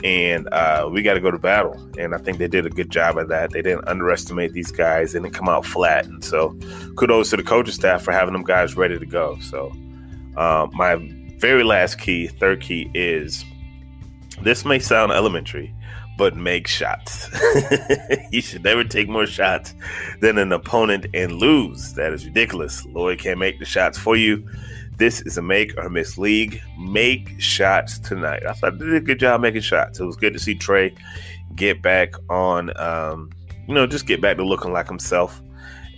and 0.05 0.47
uh, 0.53 0.89
we 0.93 1.01
got 1.01 1.15
to 1.15 1.21
go 1.21 1.31
to 1.31 1.39
battle. 1.39 1.75
And 1.99 2.15
I 2.15 2.19
think 2.19 2.37
they 2.37 2.49
did 2.49 2.67
a 2.67 2.71
good 2.71 2.91
job 2.91 3.17
of 3.17 3.29
that. 3.29 3.51
They 3.53 3.63
didn't 3.63 3.89
underestimate 3.89 4.53
these 4.53 4.71
guys. 4.71 5.13
They 5.13 5.21
didn't 5.21 5.33
come 5.33 5.49
out 5.49 5.65
flat. 5.65 6.05
And 6.05 6.23
so, 6.23 6.59
kudos 6.97 7.31
to 7.31 7.39
the 7.39 7.43
coaching 7.43 7.73
staff 7.73 8.03
for 8.03 8.13
having 8.13 8.35
them 8.35 8.45
guys 8.45 8.77
ready 8.77 8.99
to 8.99 9.07
go. 9.07 9.39
So, 9.41 9.73
uh, 10.37 10.67
my 10.75 10.97
very 11.39 11.65
last 11.65 11.99
key, 11.99 12.27
third 12.27 12.61
key 12.61 12.91
is 12.95 13.45
this 14.43 14.65
may 14.65 14.79
sound 14.79 15.13
elementary, 15.13 15.75
but 16.17 16.37
make 16.37 16.67
shots. 16.67 17.29
you 18.31 18.41
should 18.41 18.65
never 18.65 18.85
take 18.85 19.09
more 19.09 19.27
shots 19.27 19.75
than 20.21 20.39
an 20.39 20.53
opponent 20.53 21.07
and 21.15 21.33
lose. 21.33 21.95
That 21.95 22.13
is 22.13 22.25
ridiculous. 22.25 22.85
Lloyd 22.87 23.19
can't 23.19 23.39
make 23.39 23.59
the 23.59 23.65
shots 23.65 23.99
for 23.99 24.17
you. 24.17 24.49
This 24.97 25.21
is 25.23 25.37
a 25.37 25.43
make 25.43 25.77
or 25.77 25.91
miss 25.91 26.17
league. 26.17 26.63
Make 26.79 27.39
shots 27.39 27.99
tonight. 27.99 28.47
I 28.47 28.53
thought 28.55 28.79
they 28.79 28.87
did 28.87 28.95
a 28.95 29.01
good 29.01 29.21
job 29.21 29.43
making 29.43 29.61
shots. 29.61 30.01
It 30.01 30.05
was 30.05 30.17
good 30.17 30.33
to 30.33 30.39
see 30.39 30.55
Trey 30.55 30.95
get 31.55 31.83
back 31.83 32.15
on, 32.31 32.77
um, 32.79 33.31
you 33.69 33.75
know, 33.75 33.87
just 33.87 34.07
get 34.07 34.21
back 34.21 34.39
to 34.39 34.45
looking 34.45 34.73
like 34.73 34.89
himself. 34.89 35.41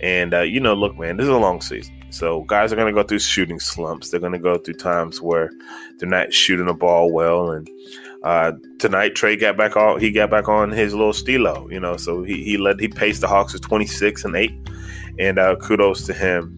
And, 0.01 0.33
uh, 0.33 0.41
you 0.41 0.59
know, 0.59 0.73
look, 0.73 0.97
man, 0.97 1.17
this 1.17 1.25
is 1.25 1.29
a 1.29 1.37
long 1.37 1.61
season. 1.61 1.98
So 2.11 2.41
guys 2.43 2.73
are 2.73 2.75
going 2.75 2.93
to 2.93 3.01
go 3.01 3.07
through 3.07 3.19
shooting 3.19 3.59
slumps. 3.59 4.09
They're 4.09 4.19
going 4.19 4.33
to 4.33 4.39
go 4.39 4.57
through 4.57 4.75
times 4.75 5.21
where 5.21 5.51
they're 5.97 6.09
not 6.09 6.33
shooting 6.33 6.65
the 6.65 6.73
ball 6.73 7.11
well. 7.11 7.51
And 7.51 7.69
uh, 8.23 8.53
tonight, 8.79 9.15
Trey 9.15 9.35
got 9.35 9.57
back 9.57 9.77
on. 9.77 9.99
He 9.99 10.11
got 10.11 10.29
back 10.29 10.49
on 10.49 10.71
his 10.71 10.93
little 10.93 11.13
stilo, 11.13 11.69
you 11.69 11.79
know. 11.79 11.97
So 11.97 12.23
he 12.23 12.43
he 12.43 12.57
led 12.57 12.79
he 12.79 12.87
paced 12.87 13.21
the 13.21 13.27
Hawks 13.27 13.53
with 13.53 13.61
26 13.61 14.25
and 14.25 14.35
eight. 14.35 14.51
And 15.19 15.37
uh, 15.37 15.55
kudos 15.57 16.05
to 16.07 16.13
him. 16.13 16.55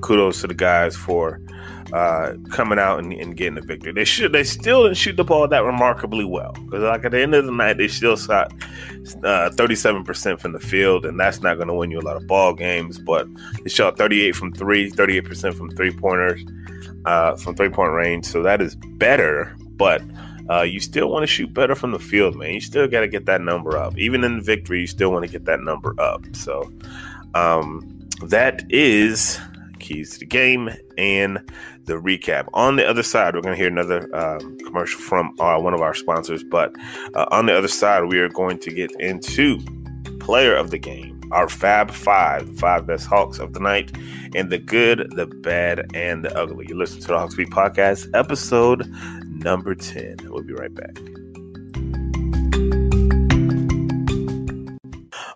Kudos 0.00 0.40
to 0.40 0.46
the 0.46 0.54
guys 0.54 0.96
for 0.96 1.40
uh, 1.92 2.34
coming 2.50 2.78
out 2.78 2.98
and, 2.98 3.12
and, 3.12 3.36
getting 3.36 3.54
the 3.54 3.60
victory. 3.60 3.92
They 3.92 4.04
should. 4.04 4.32
They 4.32 4.44
still 4.44 4.84
didn't 4.84 4.96
shoot 4.96 5.16
the 5.16 5.24
ball 5.24 5.46
that 5.46 5.62
remarkably 5.62 6.24
well 6.24 6.52
because, 6.52 6.82
like 6.82 7.04
at 7.04 7.10
the 7.10 7.20
end 7.20 7.34
of 7.34 7.44
the 7.44 7.52
night, 7.52 7.76
they 7.76 7.88
still 7.88 8.16
shot 8.16 8.50
uh, 9.22 9.50
thirty-seven 9.50 10.04
percent 10.04 10.40
from 10.40 10.52
the 10.52 10.58
field, 10.58 11.04
and 11.04 11.20
that's 11.20 11.42
not 11.42 11.56
going 11.56 11.68
to 11.68 11.74
win 11.74 11.90
you 11.90 11.98
a 11.98 12.00
lot 12.00 12.16
of 12.16 12.26
ball 12.26 12.54
games. 12.54 12.98
But 12.98 13.28
they 13.62 13.68
shot 13.68 13.98
thirty-eight 13.98 14.34
from 14.34 14.54
three, 14.54 14.88
38 14.88 15.20
percent 15.20 15.54
from 15.54 15.70
three 15.70 15.92
pointers, 15.92 16.42
uh, 17.04 17.36
from 17.36 17.54
three-point 17.56 17.92
range. 17.92 18.24
So 18.24 18.42
that 18.42 18.60
is 18.60 18.74
better, 18.74 19.54
but. 19.76 20.02
Uh, 20.50 20.62
you 20.62 20.80
still 20.80 21.08
want 21.08 21.22
to 21.22 21.26
shoot 21.26 21.54
better 21.54 21.74
from 21.74 21.92
the 21.92 22.00
field, 22.00 22.34
man. 22.34 22.52
You 22.52 22.60
still 22.60 22.88
got 22.88 23.02
to 23.02 23.08
get 23.08 23.26
that 23.26 23.40
number 23.40 23.78
up. 23.78 23.96
Even 23.96 24.24
in 24.24 24.42
victory, 24.42 24.80
you 24.80 24.86
still 24.88 25.12
want 25.12 25.24
to 25.24 25.30
get 25.30 25.44
that 25.44 25.60
number 25.60 25.94
up. 26.00 26.24
So, 26.32 26.70
um, 27.34 28.08
that 28.24 28.62
is 28.68 29.38
keys 29.82 30.12
to 30.12 30.20
the 30.20 30.26
game 30.26 30.70
and 30.96 31.38
the 31.84 31.94
recap. 31.94 32.48
On 32.54 32.76
the 32.76 32.88
other 32.88 33.02
side, 33.02 33.34
we're 33.34 33.42
going 33.42 33.54
to 33.54 33.58
hear 33.58 33.68
another 33.68 34.08
um, 34.16 34.58
commercial 34.58 35.00
from 35.00 35.34
uh, 35.40 35.58
one 35.58 35.74
of 35.74 35.80
our 35.80 35.94
sponsors. 35.94 36.42
But 36.42 36.74
uh, 37.14 37.26
on 37.30 37.46
the 37.46 37.56
other 37.56 37.68
side, 37.68 38.04
we 38.04 38.18
are 38.18 38.28
going 38.28 38.58
to 38.60 38.72
get 38.72 38.90
into 39.00 39.58
player 40.20 40.54
of 40.54 40.70
the 40.70 40.78
game, 40.78 41.20
our 41.32 41.48
Fab 41.48 41.90
Five, 41.90 42.58
five 42.58 42.86
best 42.86 43.06
Hawks 43.06 43.38
of 43.38 43.52
the 43.52 43.60
night, 43.60 43.94
and 44.34 44.50
the 44.50 44.58
good, 44.58 45.12
the 45.16 45.26
bad, 45.26 45.90
and 45.94 46.24
the 46.24 46.36
ugly. 46.38 46.66
You 46.68 46.78
listen 46.78 47.00
to 47.02 47.08
the 47.08 47.18
Hawks 47.18 47.34
Beat 47.34 47.50
Podcast, 47.50 48.08
episode 48.14 48.88
number 49.28 49.74
10. 49.74 50.16
We'll 50.24 50.42
be 50.42 50.54
right 50.54 50.74
back. 50.74 51.21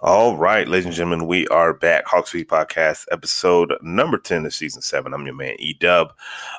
All 0.06 0.36
right, 0.36 0.68
ladies 0.68 0.86
and 0.86 0.94
gentlemen, 0.94 1.26
we 1.26 1.48
are 1.48 1.74
back. 1.74 2.06
Hawks 2.06 2.32
Beat 2.32 2.48
Podcast, 2.48 3.06
episode 3.10 3.74
number 3.82 4.18
10 4.18 4.46
of 4.46 4.54
season 4.54 4.80
seven. 4.80 5.12
I'm 5.12 5.26
your 5.26 5.34
man, 5.34 5.56
E 5.58 5.72
Dub. 5.72 6.12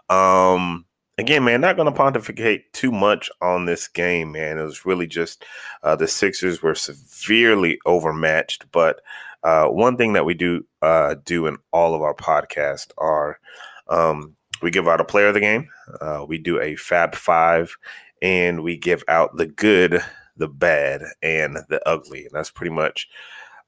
Um, 0.10 0.84
again, 1.18 1.46
man, 1.46 1.62
not 1.62 1.77
going 1.77 1.86
to 1.86 1.98
pontificate 1.98 2.74
too 2.74 2.92
much 2.92 3.32
on 3.42 3.63
this 3.63 3.88
game, 3.88 4.34
man. 4.34 4.58
It 4.58 4.63
was 4.63 4.86
really 4.86 5.08
just 5.08 5.46
uh, 5.82 5.96
the 5.96 6.10
Sixers 6.10 6.62
were 6.62 6.75
severely 6.75 7.80
overmatched. 7.86 8.70
But 8.74 9.00
uh, 9.44 9.68
one 9.68 9.96
thing 9.96 10.12
that 10.12 10.25
we 10.25 10.34
do 10.34 10.66
uh, 10.82 11.16
do 11.24 11.48
in 11.48 11.56
all 11.72 11.96
of 11.96 12.01
our 12.01 12.16
podcasts 12.16 12.92
are 12.98 13.39
um, 13.88 14.36
we 14.62 14.72
give 14.72 14.89
out 14.89 15.00
a 15.00 15.06
player 15.06 15.30
of 15.30 15.36
the 15.36 15.39
game, 15.39 15.70
uh, 16.01 16.25
we 16.27 16.38
do 16.38 16.60
a 16.60 16.75
Fab 16.75 17.16
Five, 17.16 17.77
and 18.22 18.62
we 18.62 18.75
give 18.75 19.06
out 19.08 19.38
the 19.38 19.48
good, 19.48 20.04
the 20.38 20.48
bad, 20.48 21.01
and 21.22 21.58
the 21.70 21.82
ugly. 21.88 22.25
And 22.25 22.32
that's 22.34 22.51
pretty 22.51 22.74
much 22.74 23.08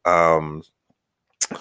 um, 0.06 0.64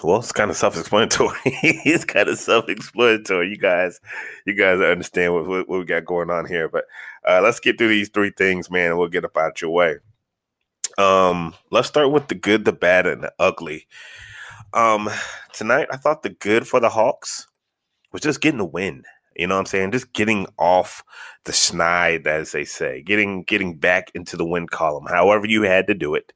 well, 0.03 0.19
it's 0.19 0.31
kind 0.31 0.51
of 0.51 0.57
self-explanatory. 0.57 1.37
it's 1.45 2.05
kind 2.05 2.29
of 2.29 2.37
self-explanatory. 2.37 3.49
You 3.49 3.57
guys, 3.57 3.99
you 4.45 4.53
guys 4.53 4.79
understand 4.79 5.33
what, 5.33 5.47
what, 5.47 5.69
what 5.69 5.79
we 5.79 5.85
got 5.85 6.05
going 6.05 6.29
on 6.29 6.45
here. 6.45 6.69
But 6.69 6.85
uh, 7.27 7.41
let's 7.43 7.59
get 7.59 7.77
through 7.77 7.89
these 7.89 8.09
three 8.09 8.31
things, 8.31 8.69
man, 8.69 8.91
and 8.91 8.99
we'll 8.99 9.07
get 9.07 9.25
up 9.25 9.35
out 9.35 9.61
your 9.61 9.71
way. 9.71 9.95
Um, 10.97 11.55
let's 11.71 11.87
start 11.87 12.11
with 12.11 12.27
the 12.27 12.35
good, 12.35 12.65
the 12.65 12.73
bad, 12.73 13.07
and 13.07 13.23
the 13.23 13.33
ugly. 13.39 13.87
Um, 14.73 15.09
tonight, 15.53 15.87
I 15.91 15.97
thought 15.97 16.21
the 16.21 16.29
good 16.29 16.67
for 16.67 16.79
the 16.79 16.89
Hawks 16.89 17.47
was 18.11 18.21
just 18.21 18.41
getting 18.41 18.59
a 18.59 18.65
win. 18.65 19.03
You 19.39 19.47
know 19.47 19.55
what 19.55 19.61
I'm 19.61 19.65
saying? 19.67 19.91
Just 19.91 20.11
getting 20.13 20.47
off 20.57 21.03
the 21.45 21.51
schneid, 21.51 22.27
as 22.27 22.51
they 22.51 22.65
say, 22.65 23.01
getting 23.01 23.43
getting 23.43 23.75
back 23.75 24.11
into 24.13 24.35
the 24.35 24.45
win 24.45 24.67
column. 24.67 25.05
However, 25.07 25.47
you 25.47 25.63
had 25.63 25.87
to 25.87 25.93
do 25.93 26.15
it. 26.15 26.33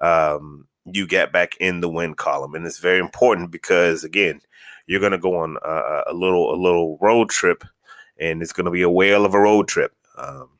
Um, 0.00 0.68
you 0.84 1.06
get 1.06 1.32
back 1.32 1.56
in 1.58 1.80
the 1.80 1.88
win 1.88 2.14
column, 2.14 2.54
and 2.54 2.66
it's 2.66 2.78
very 2.78 2.98
important 2.98 3.50
because 3.50 4.04
again, 4.04 4.40
you're 4.86 5.00
going 5.00 5.12
to 5.12 5.18
go 5.18 5.36
on 5.36 5.56
a, 5.64 6.02
a, 6.08 6.14
little 6.14 6.54
a 6.54 6.58
little 6.60 6.98
road 7.00 7.30
trip, 7.30 7.64
and 8.18 8.42
it's 8.42 8.52
going 8.52 8.66
to 8.66 8.70
be 8.70 8.82
a 8.82 8.90
whale 8.90 9.24
of 9.24 9.34
a 9.34 9.40
road 9.40 9.66
trip. 9.66 9.92
Um, 10.16 10.50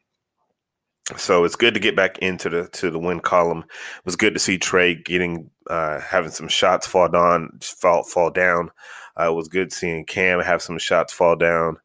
so 1.17 1.45
it's 1.45 1.57
good 1.57 1.75
to 1.75 1.81
get 1.81 1.95
back 1.95 2.19
into 2.19 2.49
the 2.49 2.69
to 2.69 2.91
the 2.91 2.99
win 2.99 3.21
column. 3.21 3.59
It 3.59 4.05
was 4.05 4.17
good 4.17 4.35
to 4.35 4.41
see 4.41 4.57
Trey 4.57 4.95
getting 4.95 5.51
uh, 5.69 6.01
having 6.01 6.31
some 6.31 6.49
shots 6.49 6.87
fall 6.87 7.09
down 7.09 7.59
fall 7.61 8.03
fall 8.05 8.31
down. 8.31 8.71
Uh, 9.19 9.31
it 9.31 9.35
was 9.35 9.49
good 9.49 9.73
seeing 9.73 10.05
Cam 10.05 10.41
have 10.41 10.63
some 10.63 10.79
shots 10.79 11.13
fall 11.13 11.37
down, 11.37 11.77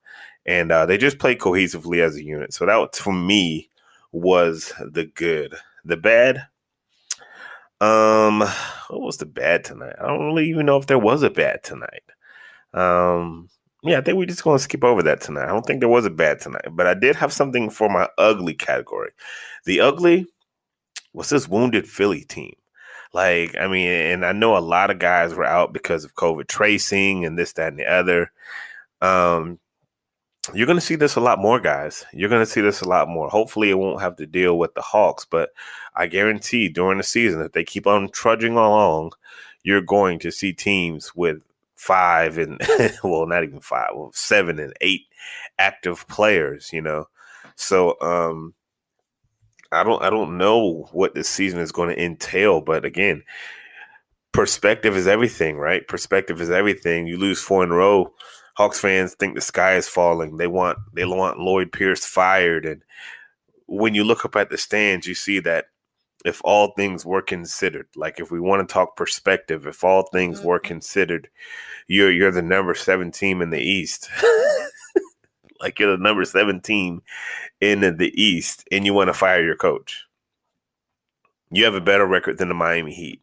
and 0.45 0.71
uh, 0.71 0.86
they 0.86 0.97
just 0.97 1.19
played 1.19 1.39
cohesively 1.39 1.99
as 1.99 2.15
a 2.15 2.23
unit. 2.23 2.54
So 2.54 2.65
that 2.65 2.95
for 2.95 3.13
me 3.13 3.69
was 4.12 4.73
the 4.80 5.06
good. 5.06 5.56
The 5.86 5.97
bad, 5.97 6.47
um, 7.82 8.39
what 8.39 9.02
was 9.02 9.17
the 9.17 9.25
bad 9.25 9.63
tonight? 9.63 9.95
I 9.99 10.08
don't 10.08 10.25
really 10.25 10.49
even 10.49 10.65
know 10.65 10.78
if 10.78 10.88
there 10.88 10.99
was 10.99 11.23
a 11.23 11.30
bad 11.30 11.63
tonight. 11.63 12.04
Um, 12.73 13.49
yeah, 13.82 13.97
I 13.97 14.02
think 14.02 14.17
we're 14.17 14.25
just 14.25 14.43
going 14.43 14.58
to 14.58 14.63
skip 14.63 14.84
over 14.84 15.02
that 15.04 15.21
tonight. 15.21 15.45
I 15.45 15.47
don't 15.47 15.65
think 15.65 15.80
there 15.80 15.88
was 15.89 16.06
a 16.06 16.10
bad 16.10 16.39
tonight, 16.39 16.67
but 16.71 16.86
I 16.86 16.93
did 16.93 17.15
have 17.15 17.32
something 17.32 17.69
for 17.69 17.89
my 17.89 18.10
ugly 18.17 18.54
category. 18.54 19.12
The 19.65 19.80
ugly 19.80 20.28
was 21.13 21.30
this 21.30 21.47
wounded 21.47 21.88
Philly 21.88 22.25
team. 22.25 22.56
Like, 23.13 23.56
I 23.58 23.67
mean, 23.67 23.88
and 23.88 24.25
I 24.25 24.34
know 24.34 24.56
a 24.56 24.60
lot 24.60 24.91
of 24.91 24.99
guys 24.99 25.34
were 25.34 25.45
out 25.45 25.73
because 25.73 26.04
of 26.04 26.15
COVID 26.15 26.47
tracing 26.47 27.25
and 27.25 27.39
this, 27.39 27.54
that, 27.54 27.69
and 27.69 27.80
the 27.80 27.91
other. 27.91 28.32
Um, 29.02 29.60
you're 30.53 30.65
going 30.65 30.77
to 30.77 30.85
see 30.85 30.95
this 30.95 31.15
a 31.15 31.21
lot 31.21 31.39
more, 31.39 31.59
guys. 31.59 32.05
You're 32.13 32.29
going 32.29 32.45
to 32.45 32.51
see 32.51 32.62
this 32.62 32.81
a 32.81 32.88
lot 32.88 33.07
more. 33.07 33.29
Hopefully, 33.29 33.69
it 33.69 33.77
won't 33.77 34.01
have 34.01 34.15
to 34.17 34.25
deal 34.25 34.57
with 34.57 34.73
the 34.73 34.81
Hawks, 34.81 35.25
but 35.25 35.49
I 35.95 36.07
guarantee 36.07 36.69
during 36.69 36.97
the 36.97 37.03
season, 37.03 37.41
if 37.41 37.51
they 37.51 37.63
keep 37.63 37.88
on 37.88 38.09
trudging 38.09 38.53
along, 38.53 39.13
you're 39.63 39.81
going 39.81 40.19
to 40.19 40.31
see 40.31 40.53
teams 40.53 41.15
with 41.15 41.43
five 41.75 42.38
and, 42.38 42.59
well, 43.03 43.25
not 43.25 43.43
even 43.43 43.59
five, 43.59 43.89
well, 43.95 44.12
seven 44.13 44.59
and 44.59 44.73
eight 44.81 45.05
active 45.57 46.07
players, 46.07 46.71
you 46.73 46.81
know? 46.81 47.05
So, 47.55 47.99
um, 48.01 48.53
I 49.71 49.83
don't, 49.83 50.01
I 50.01 50.09
don't 50.09 50.38
know 50.38 50.89
what 50.91 51.13
this 51.13 51.29
season 51.29 51.59
is 51.59 51.71
going 51.71 51.89
to 51.89 52.03
entail, 52.03 52.62
but 52.62 52.85
again, 52.85 53.23
perspective 54.31 54.97
is 54.97 55.07
everything, 55.07 55.57
right? 55.57 55.88
Perspective 55.88 56.41
is 56.41 56.49
everything. 56.49 57.05
You 57.05 57.17
lose 57.17 57.41
four 57.41 57.63
in 57.63 57.71
a 57.71 57.75
row 57.75 58.13
Hawks 58.59 58.81
fans 58.81 59.15
think 59.15 59.35
the 59.35 59.41
sky 59.41 59.75
is 59.75 59.87
falling. 59.87 60.35
They 60.35 60.47
want 60.47 60.79
they 60.91 61.05
want 61.05 61.39
Lloyd 61.39 61.71
Pierce 61.71 62.05
fired. 62.05 62.65
And 62.65 62.83
when 63.67 63.95
you 63.95 64.03
look 64.03 64.25
up 64.25 64.35
at 64.35 64.49
the 64.49 64.57
stands, 64.57 65.07
you 65.07 65.15
see 65.15 65.39
that 65.39 65.67
if 66.25 66.41
all 66.43 66.73
things 66.73 67.05
were 67.05 67.21
considered, 67.21 67.87
like 67.95 68.19
if 68.19 68.31
we 68.31 68.39
want 68.41 68.67
to 68.67 68.73
talk 68.73 68.97
perspective, 68.97 69.65
if 69.65 69.85
all 69.85 70.09
things 70.11 70.41
were 70.41 70.59
mm-hmm. 70.59 70.67
considered, 70.67 71.29
you're 71.87 72.11
you're 72.11 72.33
the 72.33 72.41
number 72.41 72.75
seven 72.75 73.11
team 73.11 73.41
in 73.41 73.49
the 73.49 73.61
East. 73.61 74.09
like 75.61 75.79
you're 75.79 75.95
the 75.95 76.03
number 76.03 76.25
seven 76.25 76.59
team 76.59 77.01
in 77.61 77.79
the 77.79 78.11
East, 78.21 78.67
and 78.73 78.85
you 78.85 78.93
want 78.93 79.07
to 79.07 79.13
fire 79.13 79.41
your 79.41 79.55
coach. 79.55 80.03
You 81.49 81.63
have 81.63 81.75
a 81.75 81.81
better 81.81 82.05
record 82.05 82.39
than 82.39 82.49
the 82.49 82.55
Miami 82.55 82.93
Heat. 82.93 83.21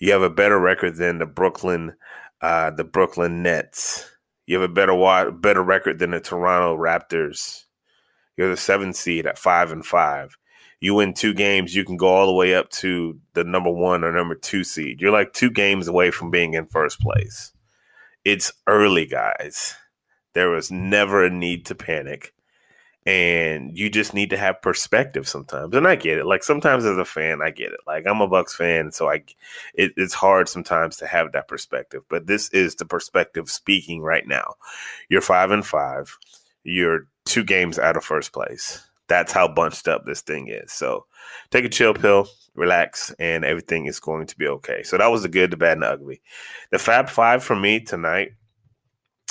You 0.00 0.10
have 0.10 0.22
a 0.22 0.28
better 0.28 0.58
record 0.58 0.96
than 0.96 1.18
the 1.18 1.26
Brooklyn, 1.26 1.94
uh, 2.40 2.72
the 2.72 2.82
Brooklyn 2.82 3.44
Nets. 3.44 4.17
You 4.48 4.58
have 4.58 4.70
a 4.70 4.72
better 4.72 5.30
better 5.30 5.62
record 5.62 5.98
than 5.98 6.12
the 6.12 6.20
Toronto 6.20 6.74
Raptors. 6.74 7.64
You're 8.34 8.48
the 8.48 8.56
seventh 8.56 8.96
seed 8.96 9.26
at 9.26 9.36
five 9.36 9.70
and 9.70 9.84
five. 9.84 10.38
You 10.80 10.94
win 10.94 11.12
two 11.12 11.34
games, 11.34 11.74
you 11.74 11.84
can 11.84 11.98
go 11.98 12.08
all 12.08 12.26
the 12.26 12.32
way 12.32 12.54
up 12.54 12.70
to 12.70 13.20
the 13.34 13.44
number 13.44 13.68
one 13.68 14.04
or 14.04 14.10
number 14.10 14.34
two 14.34 14.64
seed. 14.64 15.02
You're 15.02 15.12
like 15.12 15.34
two 15.34 15.50
games 15.50 15.86
away 15.86 16.10
from 16.10 16.30
being 16.30 16.54
in 16.54 16.64
first 16.64 16.98
place. 16.98 17.52
It's 18.24 18.50
early, 18.66 19.04
guys. 19.04 19.74
There 20.32 20.48
was 20.48 20.70
never 20.70 21.26
a 21.26 21.30
need 21.30 21.66
to 21.66 21.74
panic 21.74 22.32
and 23.08 23.74
you 23.74 23.88
just 23.88 24.12
need 24.12 24.28
to 24.28 24.36
have 24.36 24.60
perspective 24.60 25.26
sometimes. 25.26 25.74
And 25.74 25.88
i 25.88 25.96
get 25.96 26.18
it. 26.18 26.26
Like 26.26 26.44
sometimes 26.44 26.84
as 26.84 26.98
a 26.98 27.06
fan 27.06 27.40
i 27.42 27.50
get 27.50 27.72
it. 27.72 27.80
Like 27.86 28.06
i'm 28.06 28.20
a 28.20 28.28
bucks 28.28 28.54
fan 28.54 28.92
so 28.92 29.08
i 29.08 29.24
it, 29.72 29.92
it's 29.96 30.12
hard 30.12 30.46
sometimes 30.46 30.98
to 30.98 31.06
have 31.06 31.32
that 31.32 31.48
perspective. 31.48 32.02
But 32.10 32.26
this 32.26 32.50
is 32.50 32.74
the 32.74 32.84
perspective 32.84 33.50
speaking 33.50 34.02
right 34.02 34.26
now. 34.28 34.56
You're 35.08 35.22
five 35.22 35.50
and 35.50 35.66
five. 35.66 36.18
You're 36.64 37.06
two 37.24 37.44
games 37.44 37.78
out 37.78 37.96
of 37.96 38.04
first 38.04 38.32
place. 38.32 38.86
That's 39.06 39.32
how 39.32 39.48
bunched 39.48 39.88
up 39.88 40.04
this 40.04 40.20
thing 40.20 40.48
is. 40.48 40.70
So 40.70 41.06
take 41.50 41.64
a 41.64 41.70
chill 41.70 41.94
pill 41.94 42.28
relax 42.54 43.14
and 43.18 43.42
everything 43.42 43.86
is 43.86 44.00
going 44.00 44.26
to 44.26 44.36
be 44.36 44.48
okay. 44.48 44.82
So 44.82 44.98
that 44.98 45.10
was 45.10 45.22
the 45.22 45.30
good 45.30 45.50
the 45.50 45.56
bad 45.56 45.74
and 45.74 45.82
the 45.82 45.88
ugly. 45.88 46.20
The 46.72 46.78
fab 46.78 47.08
five 47.08 47.42
for 47.42 47.56
me 47.56 47.80
tonight 47.80 48.32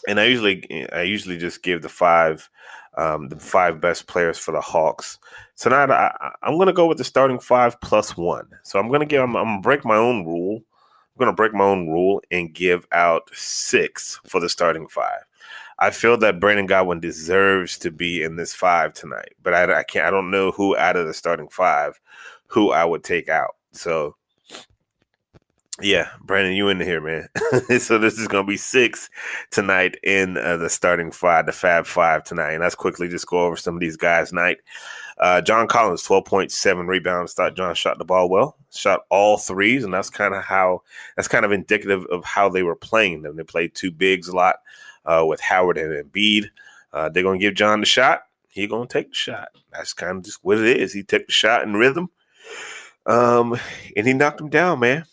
and 0.08 0.20
i 0.20 0.26
usually 0.26 0.88
i 0.94 1.02
usually 1.02 1.38
just 1.38 1.64
give 1.64 1.82
the 1.82 1.90
five 1.90 2.50
um, 2.98 3.30
the 3.30 3.40
five 3.40 3.80
best 3.80 4.08
players 4.08 4.38
for 4.38 4.52
the 4.52 4.62
Hawks. 4.62 5.20
Tonight, 5.56 5.90
I, 5.92 6.34
am 6.44 6.56
going 6.56 6.68
to 6.68 6.74
go 6.74 6.88
with 6.88 6.98
the 6.98 7.04
starting 7.04 7.40
five 7.40 7.80
plus 7.80 8.18
one. 8.18 8.50
So 8.64 8.80
I'm 8.80 8.90
going 8.90 9.00
to 9.00 9.06
give. 9.06 9.22
I'm, 9.22 9.36
I'm 9.36 9.46
going 9.46 9.62
to 9.62 9.64
break 9.64 9.86
my 9.86 9.96
own 9.96 10.26
rule. 10.26 10.58
I'm 10.58 11.20
going 11.20 11.32
to 11.32 11.36
break 11.36 11.54
my 11.54 11.64
own 11.64 11.88
rule 11.88 12.22
and 12.32 12.54
give 12.54 12.86
out 12.92 13.30
six 13.34 14.20
for 14.26 14.40
the 14.40 14.50
starting 14.50 14.88
five. 14.88 15.22
I 15.80 15.92
feel 15.92 16.18
that 16.18 16.40
Brandon 16.40 16.66
Godwin 16.66 17.00
deserves 17.00 17.78
to 17.80 17.92
be 17.92 18.24
in 18.24 18.36
this 18.36 18.54
five 18.54 18.94
tonight, 18.94 19.34
but 19.44 19.54
I, 19.54 19.80
I 19.80 19.84
can't. 19.84 20.06
I 20.06 20.12
don't 20.12 20.32
know 20.32 20.52
who 20.52 20.76
out 20.76 20.96
of 20.96 21.06
the 21.06 21.14
starting 21.14 21.50
five 21.50 22.00
who 22.48 22.72
I 22.72 22.84
would 22.84 23.04
take 23.04 23.30
out. 23.30 23.56
So 23.74 24.16
Yeah, 25.80 26.10
Brandon, 26.22 26.54
you 26.54 26.70
in 26.70 26.80
here, 26.80 27.02
man. 27.02 27.30
so 27.80 28.00
this 28.00 28.18
is 28.18 28.28
gonna 28.28 28.48
be 28.48 28.58
six 28.58 29.12
tonight 29.52 29.96
in 30.04 30.36
uh, 30.36 30.58
the 30.58 30.72
starting 30.72 31.12
five, 31.12 31.46
the 31.46 31.52
Fab 31.52 31.86
Five 31.86 32.24
tonight, 32.24 32.54
and 32.54 32.64
let's 32.64 32.74
quickly 32.74 33.08
just 33.08 33.28
go 33.28 33.46
over 33.46 33.56
some 33.56 33.76
of 33.76 33.80
these 33.80 33.96
guys 33.96 34.30
tonight. 34.30 34.58
Uh, 35.20 35.40
John 35.40 35.68
Collins, 35.68 36.02
twelve 36.02 36.26
point 36.26 36.52
seven 36.52 36.88
rebounds. 36.88 37.34
Thought 37.34 37.56
John 37.56 37.76
shot 37.76 38.00
the 38.00 38.06
ball 38.06 38.28
well, 38.28 38.58
shot 38.74 39.02
all 39.12 39.38
threes, 39.38 39.84
and 39.84 39.94
that's 39.94 40.10
kind 40.10 40.34
of 40.34 40.44
how 40.44 40.82
that's 41.16 41.28
kind 41.28 41.46
of 41.46 41.52
indicative 41.52 42.06
of 42.08 42.26
how 42.26 42.50
they 42.50 42.64
were 42.64 42.76
playing 42.76 43.22
them. 43.22 43.36
They 43.36 43.44
played 43.44 43.76
two 43.76 43.92
bigs 43.92 44.28
a 44.28 44.36
lot 44.36 44.56
uh, 45.06 45.26
with 45.28 45.42
Howard 45.42 45.78
and 45.78 45.94
Embiid. 45.94 46.46
Uh, 46.92 47.10
they're 47.10 47.22
gonna 47.22 47.38
give 47.38 47.54
John 47.54 47.82
the 47.82 47.86
shot. 47.86 48.24
He 48.48 48.66
gonna 48.66 48.88
take 48.88 49.10
the 49.10 49.16
shot. 49.16 49.50
That's 49.72 49.94
kind 49.94 50.18
of 50.18 50.24
just 50.24 50.44
what 50.44 50.58
it 50.58 50.78
is. 50.78 50.92
He 50.92 51.04
took 51.04 51.28
the 51.28 51.32
shot 51.32 51.62
in 51.62 51.74
rhythm, 51.74 52.10
um, 53.06 53.60
and 53.96 54.08
he 54.08 54.14
knocked 54.14 54.42
him 54.42 54.50
down, 54.50 54.80
man. 54.80 55.06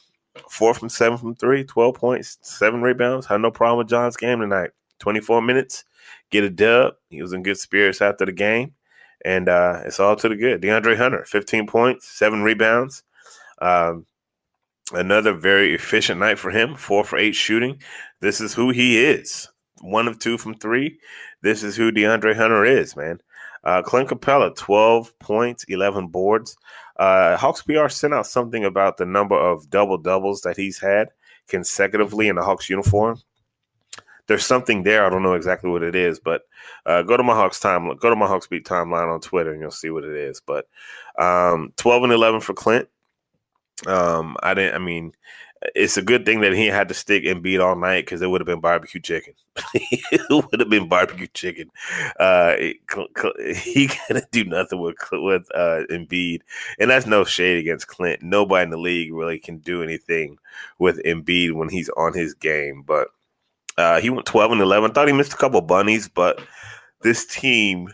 Four 0.49 0.75
from 0.75 0.88
seven 0.88 1.18
from 1.18 1.35
three, 1.35 1.64
12 1.64 1.94
points, 1.94 2.38
seven 2.42 2.83
rebounds. 2.83 3.27
Had 3.27 3.40
no 3.40 3.51
problem 3.51 3.79
with 3.79 3.88
John's 3.88 4.16
game 4.16 4.40
tonight. 4.40 4.70
24 4.99 5.42
minutes, 5.42 5.85
get 6.31 6.44
a 6.44 6.51
dub. 6.51 6.94
He 7.11 7.23
was 7.23 7.33
in 7.33 7.42
good 7.42 7.59
spirits 7.59 8.03
after 8.03 8.25
the 8.27 8.33
game. 8.33 8.75
And 9.25 9.49
uh, 9.49 9.81
it's 9.85 10.01
all 10.01 10.16
to 10.16 10.29
the 10.29 10.37
good. 10.37 10.61
DeAndre 10.61 10.97
Hunter, 10.97 11.25
15 11.25 11.66
points, 11.66 12.09
seven 12.09 12.42
rebounds. 12.42 13.03
Um, 13.61 14.07
another 14.92 15.33
very 15.33 15.75
efficient 15.75 16.20
night 16.20 16.38
for 16.38 16.51
him, 16.51 16.75
four 16.75 17.05
for 17.05 17.18
eight 17.18 17.35
shooting. 17.35 17.81
This 18.20 18.40
is 18.40 18.55
who 18.55 18.70
he 18.70 19.03
is. 19.03 19.49
One 19.81 20.09
of 20.09 20.18
two 20.18 20.37
from 20.37 20.55
three. 20.55 20.99
This 21.42 21.62
is 21.62 21.77
who 21.77 21.92
DeAndre 21.92 22.37
Hunter 22.37 22.64
is, 22.64 22.97
man. 22.97 23.20
Uh, 23.64 23.83
Clint 23.83 24.09
Capella, 24.09 24.55
12 24.55 25.18
points, 25.18 25.64
11 25.64 26.09
boards. 26.09 26.57
Uh, 26.96 27.37
Hawks 27.37 27.62
PR 27.62 27.88
sent 27.88 28.14
out 28.14 28.27
something 28.27 28.64
about 28.64 28.98
the 28.98 29.07
number 29.07 29.37
of 29.37 29.70
double 29.70 29.98
doubles 29.98 30.42
that 30.42 30.57
he's 30.57 30.79
had 30.79 31.09
consecutively 31.48 32.29
in 32.29 32.37
the 32.37 32.42
Hawks 32.42 32.70
uniform. 32.70 33.20
There's 34.27 34.46
something 34.46 34.85
there. 34.85 35.05
I 35.05 35.11
don't 35.11 35.22
know 35.22 35.35
exactly 35.35 35.70
what 35.70 35.83
it 35.83 35.94
is, 35.94 36.18
but 36.18 36.42
uh, 36.87 37.03
go 37.03 37.16
to 37.16 37.22
my 37.22 37.35
Hawks 37.35 37.61
time, 37.61 37.94
go 37.96 38.09
to 38.09 38.16
my 38.16 38.27
Hawks 38.27 38.46
beat 38.46 38.64
timeline 38.64 39.12
on 39.12 39.20
Twitter, 39.20 39.53
and 39.53 39.61
you'll 39.61 39.70
see 39.70 39.90
what 39.90 40.05
it 40.05 40.16
is. 40.16 40.40
But 40.40 40.66
um, 41.18 41.72
12 41.77 42.05
and 42.05 42.12
11 42.12 42.40
for 42.40 42.55
Clint. 42.55 42.88
Um, 43.87 44.37
I 44.42 44.55
didn't. 44.55 44.74
I 44.74 44.79
mean, 44.79 45.12
it's 45.74 45.96
a 45.96 46.03
good 46.03 46.27
thing 46.27 46.40
that 46.40 46.53
he 46.53 46.66
had 46.66 46.88
to 46.88 46.94
stick 46.94 47.24
and 47.24 47.42
beat 47.42 47.61
all 47.61 47.77
night 47.77 48.05
because 48.05 48.20
it 48.20 48.29
would 48.29 48.40
have 48.40 48.46
been 48.46 48.61
barbecue 48.61 49.00
chicken. 49.00 49.35
it 49.74 50.22
would 50.31 50.61
have 50.61 50.68
been 50.68 50.88
barbecue 50.88 51.27
chicken. 51.29 51.70
Uh, 52.18 52.57
he 53.57 53.88
couldn't 53.88 54.31
do 54.31 54.44
nothing 54.44 54.81
with 54.81 54.96
with 55.12 55.46
uh, 55.55 55.83
Embiid, 55.90 56.40
and 56.79 56.90
that's 56.90 57.07
no 57.07 57.24
shade 57.24 57.59
against 57.59 57.88
Clint. 57.88 58.22
Nobody 58.22 58.64
in 58.64 58.70
the 58.70 58.77
league 58.77 59.12
really 59.12 59.38
can 59.38 59.59
do 59.59 59.83
anything 59.83 60.38
with 60.79 61.03
Embiid 61.05 61.53
when 61.53 61.68
he's 61.68 61.88
on 61.90 62.12
his 62.12 62.35
game. 62.35 62.83
But 62.87 63.09
uh, 63.79 64.00
he 64.00 64.11
went 64.11 64.27
twelve 64.27 64.53
and 64.53 64.61
eleven. 64.61 64.92
Thought 64.92 65.09
he 65.09 65.14
missed 65.14 65.33
a 65.33 65.38
couple 65.38 65.61
bunnies, 65.62 66.09
but 66.09 66.42
this 67.03 67.24
team 67.27 67.88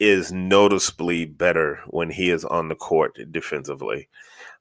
is 0.00 0.32
noticeably 0.32 1.24
better 1.24 1.80
when 1.86 2.10
he 2.10 2.30
is 2.30 2.44
on 2.44 2.68
the 2.68 2.74
court 2.74 3.16
defensively. 3.30 4.08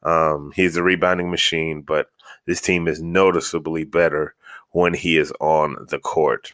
Um, 0.04 0.52
he's 0.56 0.78
a 0.78 0.84
rebounding 0.84 1.30
machine, 1.30 1.82
but 1.82 2.08
this 2.46 2.62
team 2.62 2.88
is 2.88 3.02
noticeably 3.02 3.84
better 3.84 4.36
when 4.72 4.94
he 4.94 5.18
is 5.18 5.32
on 5.40 5.88
the 5.90 6.00
court. 6.00 6.54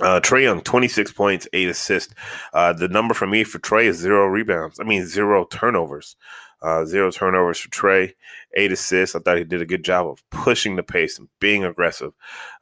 Uh, 0.00 0.20
Trae 0.20 0.44
Young, 0.44 0.62
26 0.62 1.12
points, 1.12 1.46
eight 1.52 1.68
assists. 1.68 2.14
Uh, 2.52 2.72
the 2.72 2.88
number 2.88 3.14
for 3.14 3.26
me 3.26 3.44
for 3.44 3.58
Trae 3.58 3.84
is 3.84 3.98
zero 3.98 4.26
rebounds. 4.26 4.80
I 4.80 4.84
mean, 4.84 5.06
zero 5.06 5.44
turnovers. 5.44 6.16
Uh, 6.62 6.84
zero 6.84 7.10
turnovers 7.10 7.58
for 7.58 7.68
Trey, 7.70 8.14
eight 8.54 8.70
assists. 8.70 9.16
I 9.16 9.18
thought 9.18 9.36
he 9.36 9.42
did 9.42 9.60
a 9.60 9.66
good 9.66 9.84
job 9.84 10.06
of 10.06 10.22
pushing 10.30 10.76
the 10.76 10.84
pace 10.84 11.18
and 11.18 11.28
being 11.40 11.64
aggressive. 11.64 12.12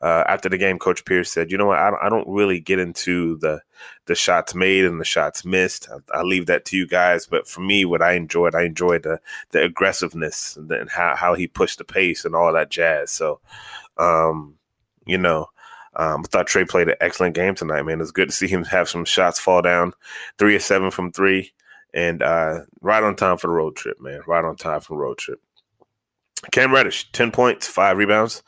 Uh, 0.01 0.25
after 0.27 0.49
the 0.49 0.57
game, 0.57 0.79
Coach 0.79 1.05
Pierce 1.05 1.31
said, 1.31 1.51
"You 1.51 1.59
know 1.59 1.67
what? 1.67 1.79
I, 1.79 1.93
I, 2.03 2.09
don't 2.09 2.27
really 2.27 2.61
get 2.61 2.79
into 2.79 3.37
the 3.39 3.61
the 4.07 4.15
shots 4.15 4.55
made 4.55 4.87
and 4.87 4.99
the 4.99 5.05
shots 5.05 5.45
missed. 5.45 5.89
I, 5.91 6.21
I, 6.21 6.23
leave 6.23 6.47
that 6.47 6.65
to 6.67 6.79
you 6.79 6.87
guys. 6.87 7.27
But 7.27 7.47
for 7.47 7.61
me, 7.61 7.85
what 7.85 8.01
I 8.01 8.13
enjoyed, 8.15 8.55
I 8.55 8.63
enjoyed 8.63 9.03
the 9.03 9.21
the 9.51 9.65
aggressiveness 9.65 10.57
and, 10.57 10.71
the, 10.71 10.81
and 10.81 10.89
how 10.89 11.15
how 11.15 11.35
he 11.35 11.47
pushed 11.47 11.77
the 11.77 11.85
pace 11.85 12.25
and 12.25 12.35
all 12.35 12.55
that 12.55 12.71
jazz. 12.71 13.11
So, 13.11 13.41
um, 13.99 14.57
you 15.07 15.19
know." 15.19 15.49
Um, 15.97 16.21
I 16.21 16.29
thought 16.29 16.47
Trey 16.47 16.65
played 16.65 16.89
an 16.89 16.95
excellent 17.01 17.35
game 17.35 17.57
tonight, 17.57 17.83
man. 17.83 18.01
It's 18.01 18.13
good 18.13 18.29
to 18.29 18.35
see 18.35 18.47
him 18.47 18.63
have 18.63 18.89
some 18.89 19.05
shots 19.05 19.41
fall 19.41 19.61
down. 19.61 19.93
Three 20.39 20.55
or 20.55 20.61
seven 20.61 20.93
from 20.93 21.11
three 21.11 21.53
and 21.95 22.23
uh, 22.23 22.61
right 22.81 23.03
on 23.03 23.17
time 23.17 23.37
for 23.37 23.49
the 23.49 23.53
road 23.53 23.77
trip, 23.77 24.01
man. 24.01 24.21
Right 24.27 24.45
on 24.45 24.57
time 24.57 24.81
for 24.81 24.95
the 24.95 25.03
road 25.03 25.19
trip. 25.19 25.41
Cam 26.53 26.73
Reddish, 26.73 27.11
10 27.13 27.33
points, 27.33 27.69
five 27.69 27.99
rebounds, 27.99 28.43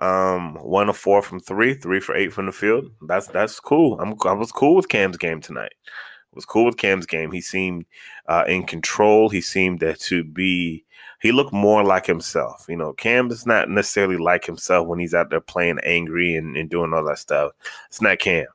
um, 0.00 0.56
one 0.56 0.88
of 0.88 0.96
four 0.96 1.22
from 1.22 1.40
three, 1.40 1.74
three 1.74 2.00
for 2.00 2.14
eight 2.14 2.32
from 2.32 2.46
the 2.46 2.52
field. 2.52 2.90
That's 3.06 3.26
that's 3.28 3.60
cool. 3.60 3.98
I'm, 4.00 4.14
I 4.24 4.32
was 4.32 4.52
cool 4.52 4.74
with 4.74 4.88
Cam's 4.88 5.16
game 5.16 5.40
tonight. 5.40 5.72
I 5.86 6.34
was 6.34 6.44
cool 6.44 6.64
with 6.64 6.76
Cam's 6.76 7.06
game. 7.06 7.32
He 7.32 7.40
seemed 7.40 7.86
uh, 8.26 8.44
in 8.46 8.64
control. 8.64 9.28
He 9.28 9.40
seemed 9.40 9.80
to 9.80 10.24
be. 10.24 10.84
He 11.20 11.32
looked 11.32 11.52
more 11.52 11.84
like 11.84 12.06
himself. 12.06 12.64
You 12.68 12.76
know, 12.76 12.94
Cam 12.94 13.30
is 13.30 13.46
not 13.46 13.68
necessarily 13.68 14.16
like 14.16 14.46
himself 14.46 14.86
when 14.86 14.98
he's 14.98 15.12
out 15.12 15.28
there 15.28 15.40
playing 15.40 15.78
angry 15.84 16.34
and, 16.34 16.56
and 16.56 16.70
doing 16.70 16.94
all 16.94 17.04
that 17.04 17.18
stuff. 17.18 17.52
It's 17.88 18.00
not 18.00 18.20
Cam. 18.20 18.46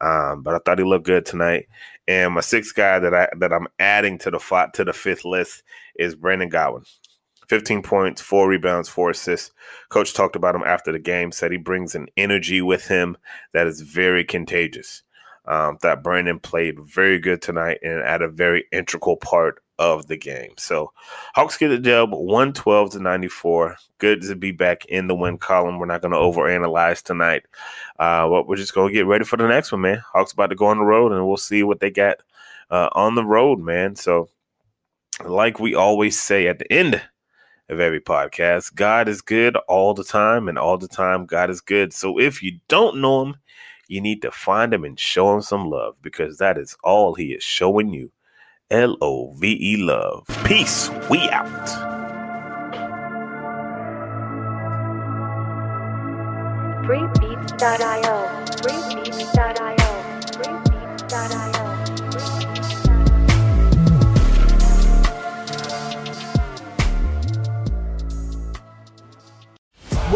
Um, 0.00 0.42
but 0.42 0.54
I 0.54 0.58
thought 0.58 0.78
he 0.78 0.84
looked 0.84 1.06
good 1.06 1.26
tonight. 1.26 1.68
And 2.06 2.34
my 2.34 2.40
sixth 2.40 2.74
guy 2.74 2.98
that 2.98 3.14
I 3.14 3.28
that 3.36 3.52
I'm 3.52 3.68
adding 3.78 4.18
to 4.18 4.30
the 4.30 4.38
five, 4.38 4.72
to 4.72 4.84
the 4.84 4.92
fifth 4.92 5.24
list 5.24 5.62
is 5.96 6.14
Brandon 6.14 6.48
Goodwin. 6.48 6.84
15 7.48 7.82
points, 7.82 8.20
four 8.20 8.48
rebounds, 8.48 8.88
four 8.88 9.10
assists. 9.10 9.50
Coach 9.88 10.12
talked 10.12 10.36
about 10.36 10.54
him 10.54 10.62
after 10.64 10.92
the 10.92 10.98
game, 10.98 11.32
said 11.32 11.50
he 11.50 11.56
brings 11.56 11.94
an 11.94 12.06
energy 12.16 12.60
with 12.60 12.86
him 12.86 13.16
that 13.54 13.66
is 13.66 13.80
very 13.80 14.22
contagious. 14.22 15.02
Um, 15.46 15.78
that 15.80 16.02
Brandon 16.02 16.38
played 16.38 16.78
very 16.78 17.18
good 17.18 17.40
tonight 17.40 17.78
and 17.82 18.00
at 18.00 18.20
a 18.20 18.28
very 18.28 18.66
integral 18.70 19.16
part 19.16 19.62
of 19.78 20.08
the 20.08 20.16
game. 20.16 20.52
So 20.58 20.92
Hawks 21.34 21.56
get 21.56 21.70
a 21.70 21.78
dub 21.78 22.10
112 22.12 22.90
to 22.92 22.98
94. 22.98 23.76
Good 23.98 24.22
to 24.22 24.34
be 24.34 24.52
back 24.52 24.84
in 24.86 25.06
the 25.06 25.14
win 25.14 25.38
column. 25.38 25.78
We're 25.78 25.86
not 25.86 26.02
going 26.02 26.12
to 26.12 26.18
overanalyze 26.18 27.02
tonight. 27.02 27.44
Uh, 27.98 28.28
but 28.28 28.46
we're 28.46 28.56
just 28.56 28.74
going 28.74 28.88
to 28.88 28.94
get 28.94 29.06
ready 29.06 29.24
for 29.24 29.36
the 29.36 29.48
next 29.48 29.72
one, 29.72 29.80
man. 29.80 30.02
Hawks 30.12 30.32
about 30.32 30.48
to 30.48 30.56
go 30.56 30.66
on 30.66 30.78
the 30.78 30.84
road 30.84 31.12
and 31.12 31.26
we'll 31.26 31.36
see 31.36 31.62
what 31.62 31.80
they 31.80 31.90
got 31.90 32.18
uh, 32.70 32.88
on 32.92 33.14
the 33.14 33.24
road, 33.24 33.58
man. 33.58 33.96
So, 33.96 34.28
like 35.24 35.58
we 35.58 35.74
always 35.74 36.20
say 36.20 36.46
at 36.46 36.58
the 36.58 36.72
end 36.72 37.02
of 37.68 37.80
every 37.80 38.00
podcast, 38.00 38.74
God 38.74 39.08
is 39.08 39.20
good 39.20 39.56
all 39.68 39.94
the 39.94 40.04
time, 40.04 40.48
and 40.48 40.58
all 40.58 40.78
the 40.78 40.88
time, 40.88 41.26
God 41.26 41.50
is 41.50 41.60
good. 41.60 41.92
So, 41.92 42.18
if 42.20 42.42
you 42.42 42.60
don't 42.68 43.00
know 43.00 43.24
Him, 43.24 43.36
you 43.88 44.00
need 44.00 44.22
to 44.22 44.30
find 44.30 44.72
Him 44.72 44.84
and 44.84 44.98
show 44.98 45.34
Him 45.34 45.42
some 45.42 45.68
love 45.68 45.96
because 46.00 46.38
that 46.38 46.56
is 46.56 46.76
all 46.84 47.14
He 47.14 47.32
is 47.32 47.42
showing 47.42 47.92
you. 47.92 48.12
L 48.70 48.96
O 49.00 49.32
V 49.32 49.58
E 49.60 49.76
love. 49.78 50.26
Peace. 50.44 50.90
We 51.10 51.28
out. 51.30 51.98
freebeats.io, 57.56 58.28
freebeats.io, 58.62 59.90
freebeats.io. 60.34 61.47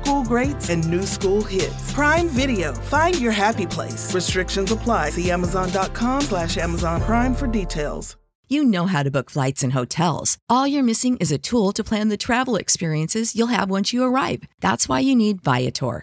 school 0.00 0.24
greats 0.24 0.70
and 0.70 0.88
new 0.88 1.02
school 1.02 1.44
hits. 1.44 1.92
Prime 1.92 2.28
Video. 2.28 2.72
Find 2.72 3.18
your 3.20 3.32
happy 3.32 3.66
place. 3.66 4.14
Restrictions 4.14 4.72
apply. 4.72 5.10
See 5.10 5.30
Amazon.com 5.30 6.22
slash 6.22 6.56
Amazon 6.56 7.00
Prime 7.00 7.34
for 7.34 7.46
details. 7.46 8.16
You 8.52 8.64
know 8.64 8.86
how 8.86 9.04
to 9.04 9.12
book 9.12 9.30
flights 9.30 9.62
and 9.62 9.74
hotels. 9.74 10.36
All 10.48 10.66
you're 10.66 10.82
missing 10.82 11.16
is 11.18 11.30
a 11.30 11.38
tool 11.38 11.72
to 11.72 11.84
plan 11.84 12.08
the 12.08 12.16
travel 12.16 12.56
experiences 12.56 13.36
you'll 13.36 13.56
have 13.58 13.70
once 13.70 13.92
you 13.92 14.02
arrive. 14.02 14.42
That's 14.60 14.88
why 14.88 14.98
you 15.00 15.14
need 15.14 15.44
Viator. 15.44 16.02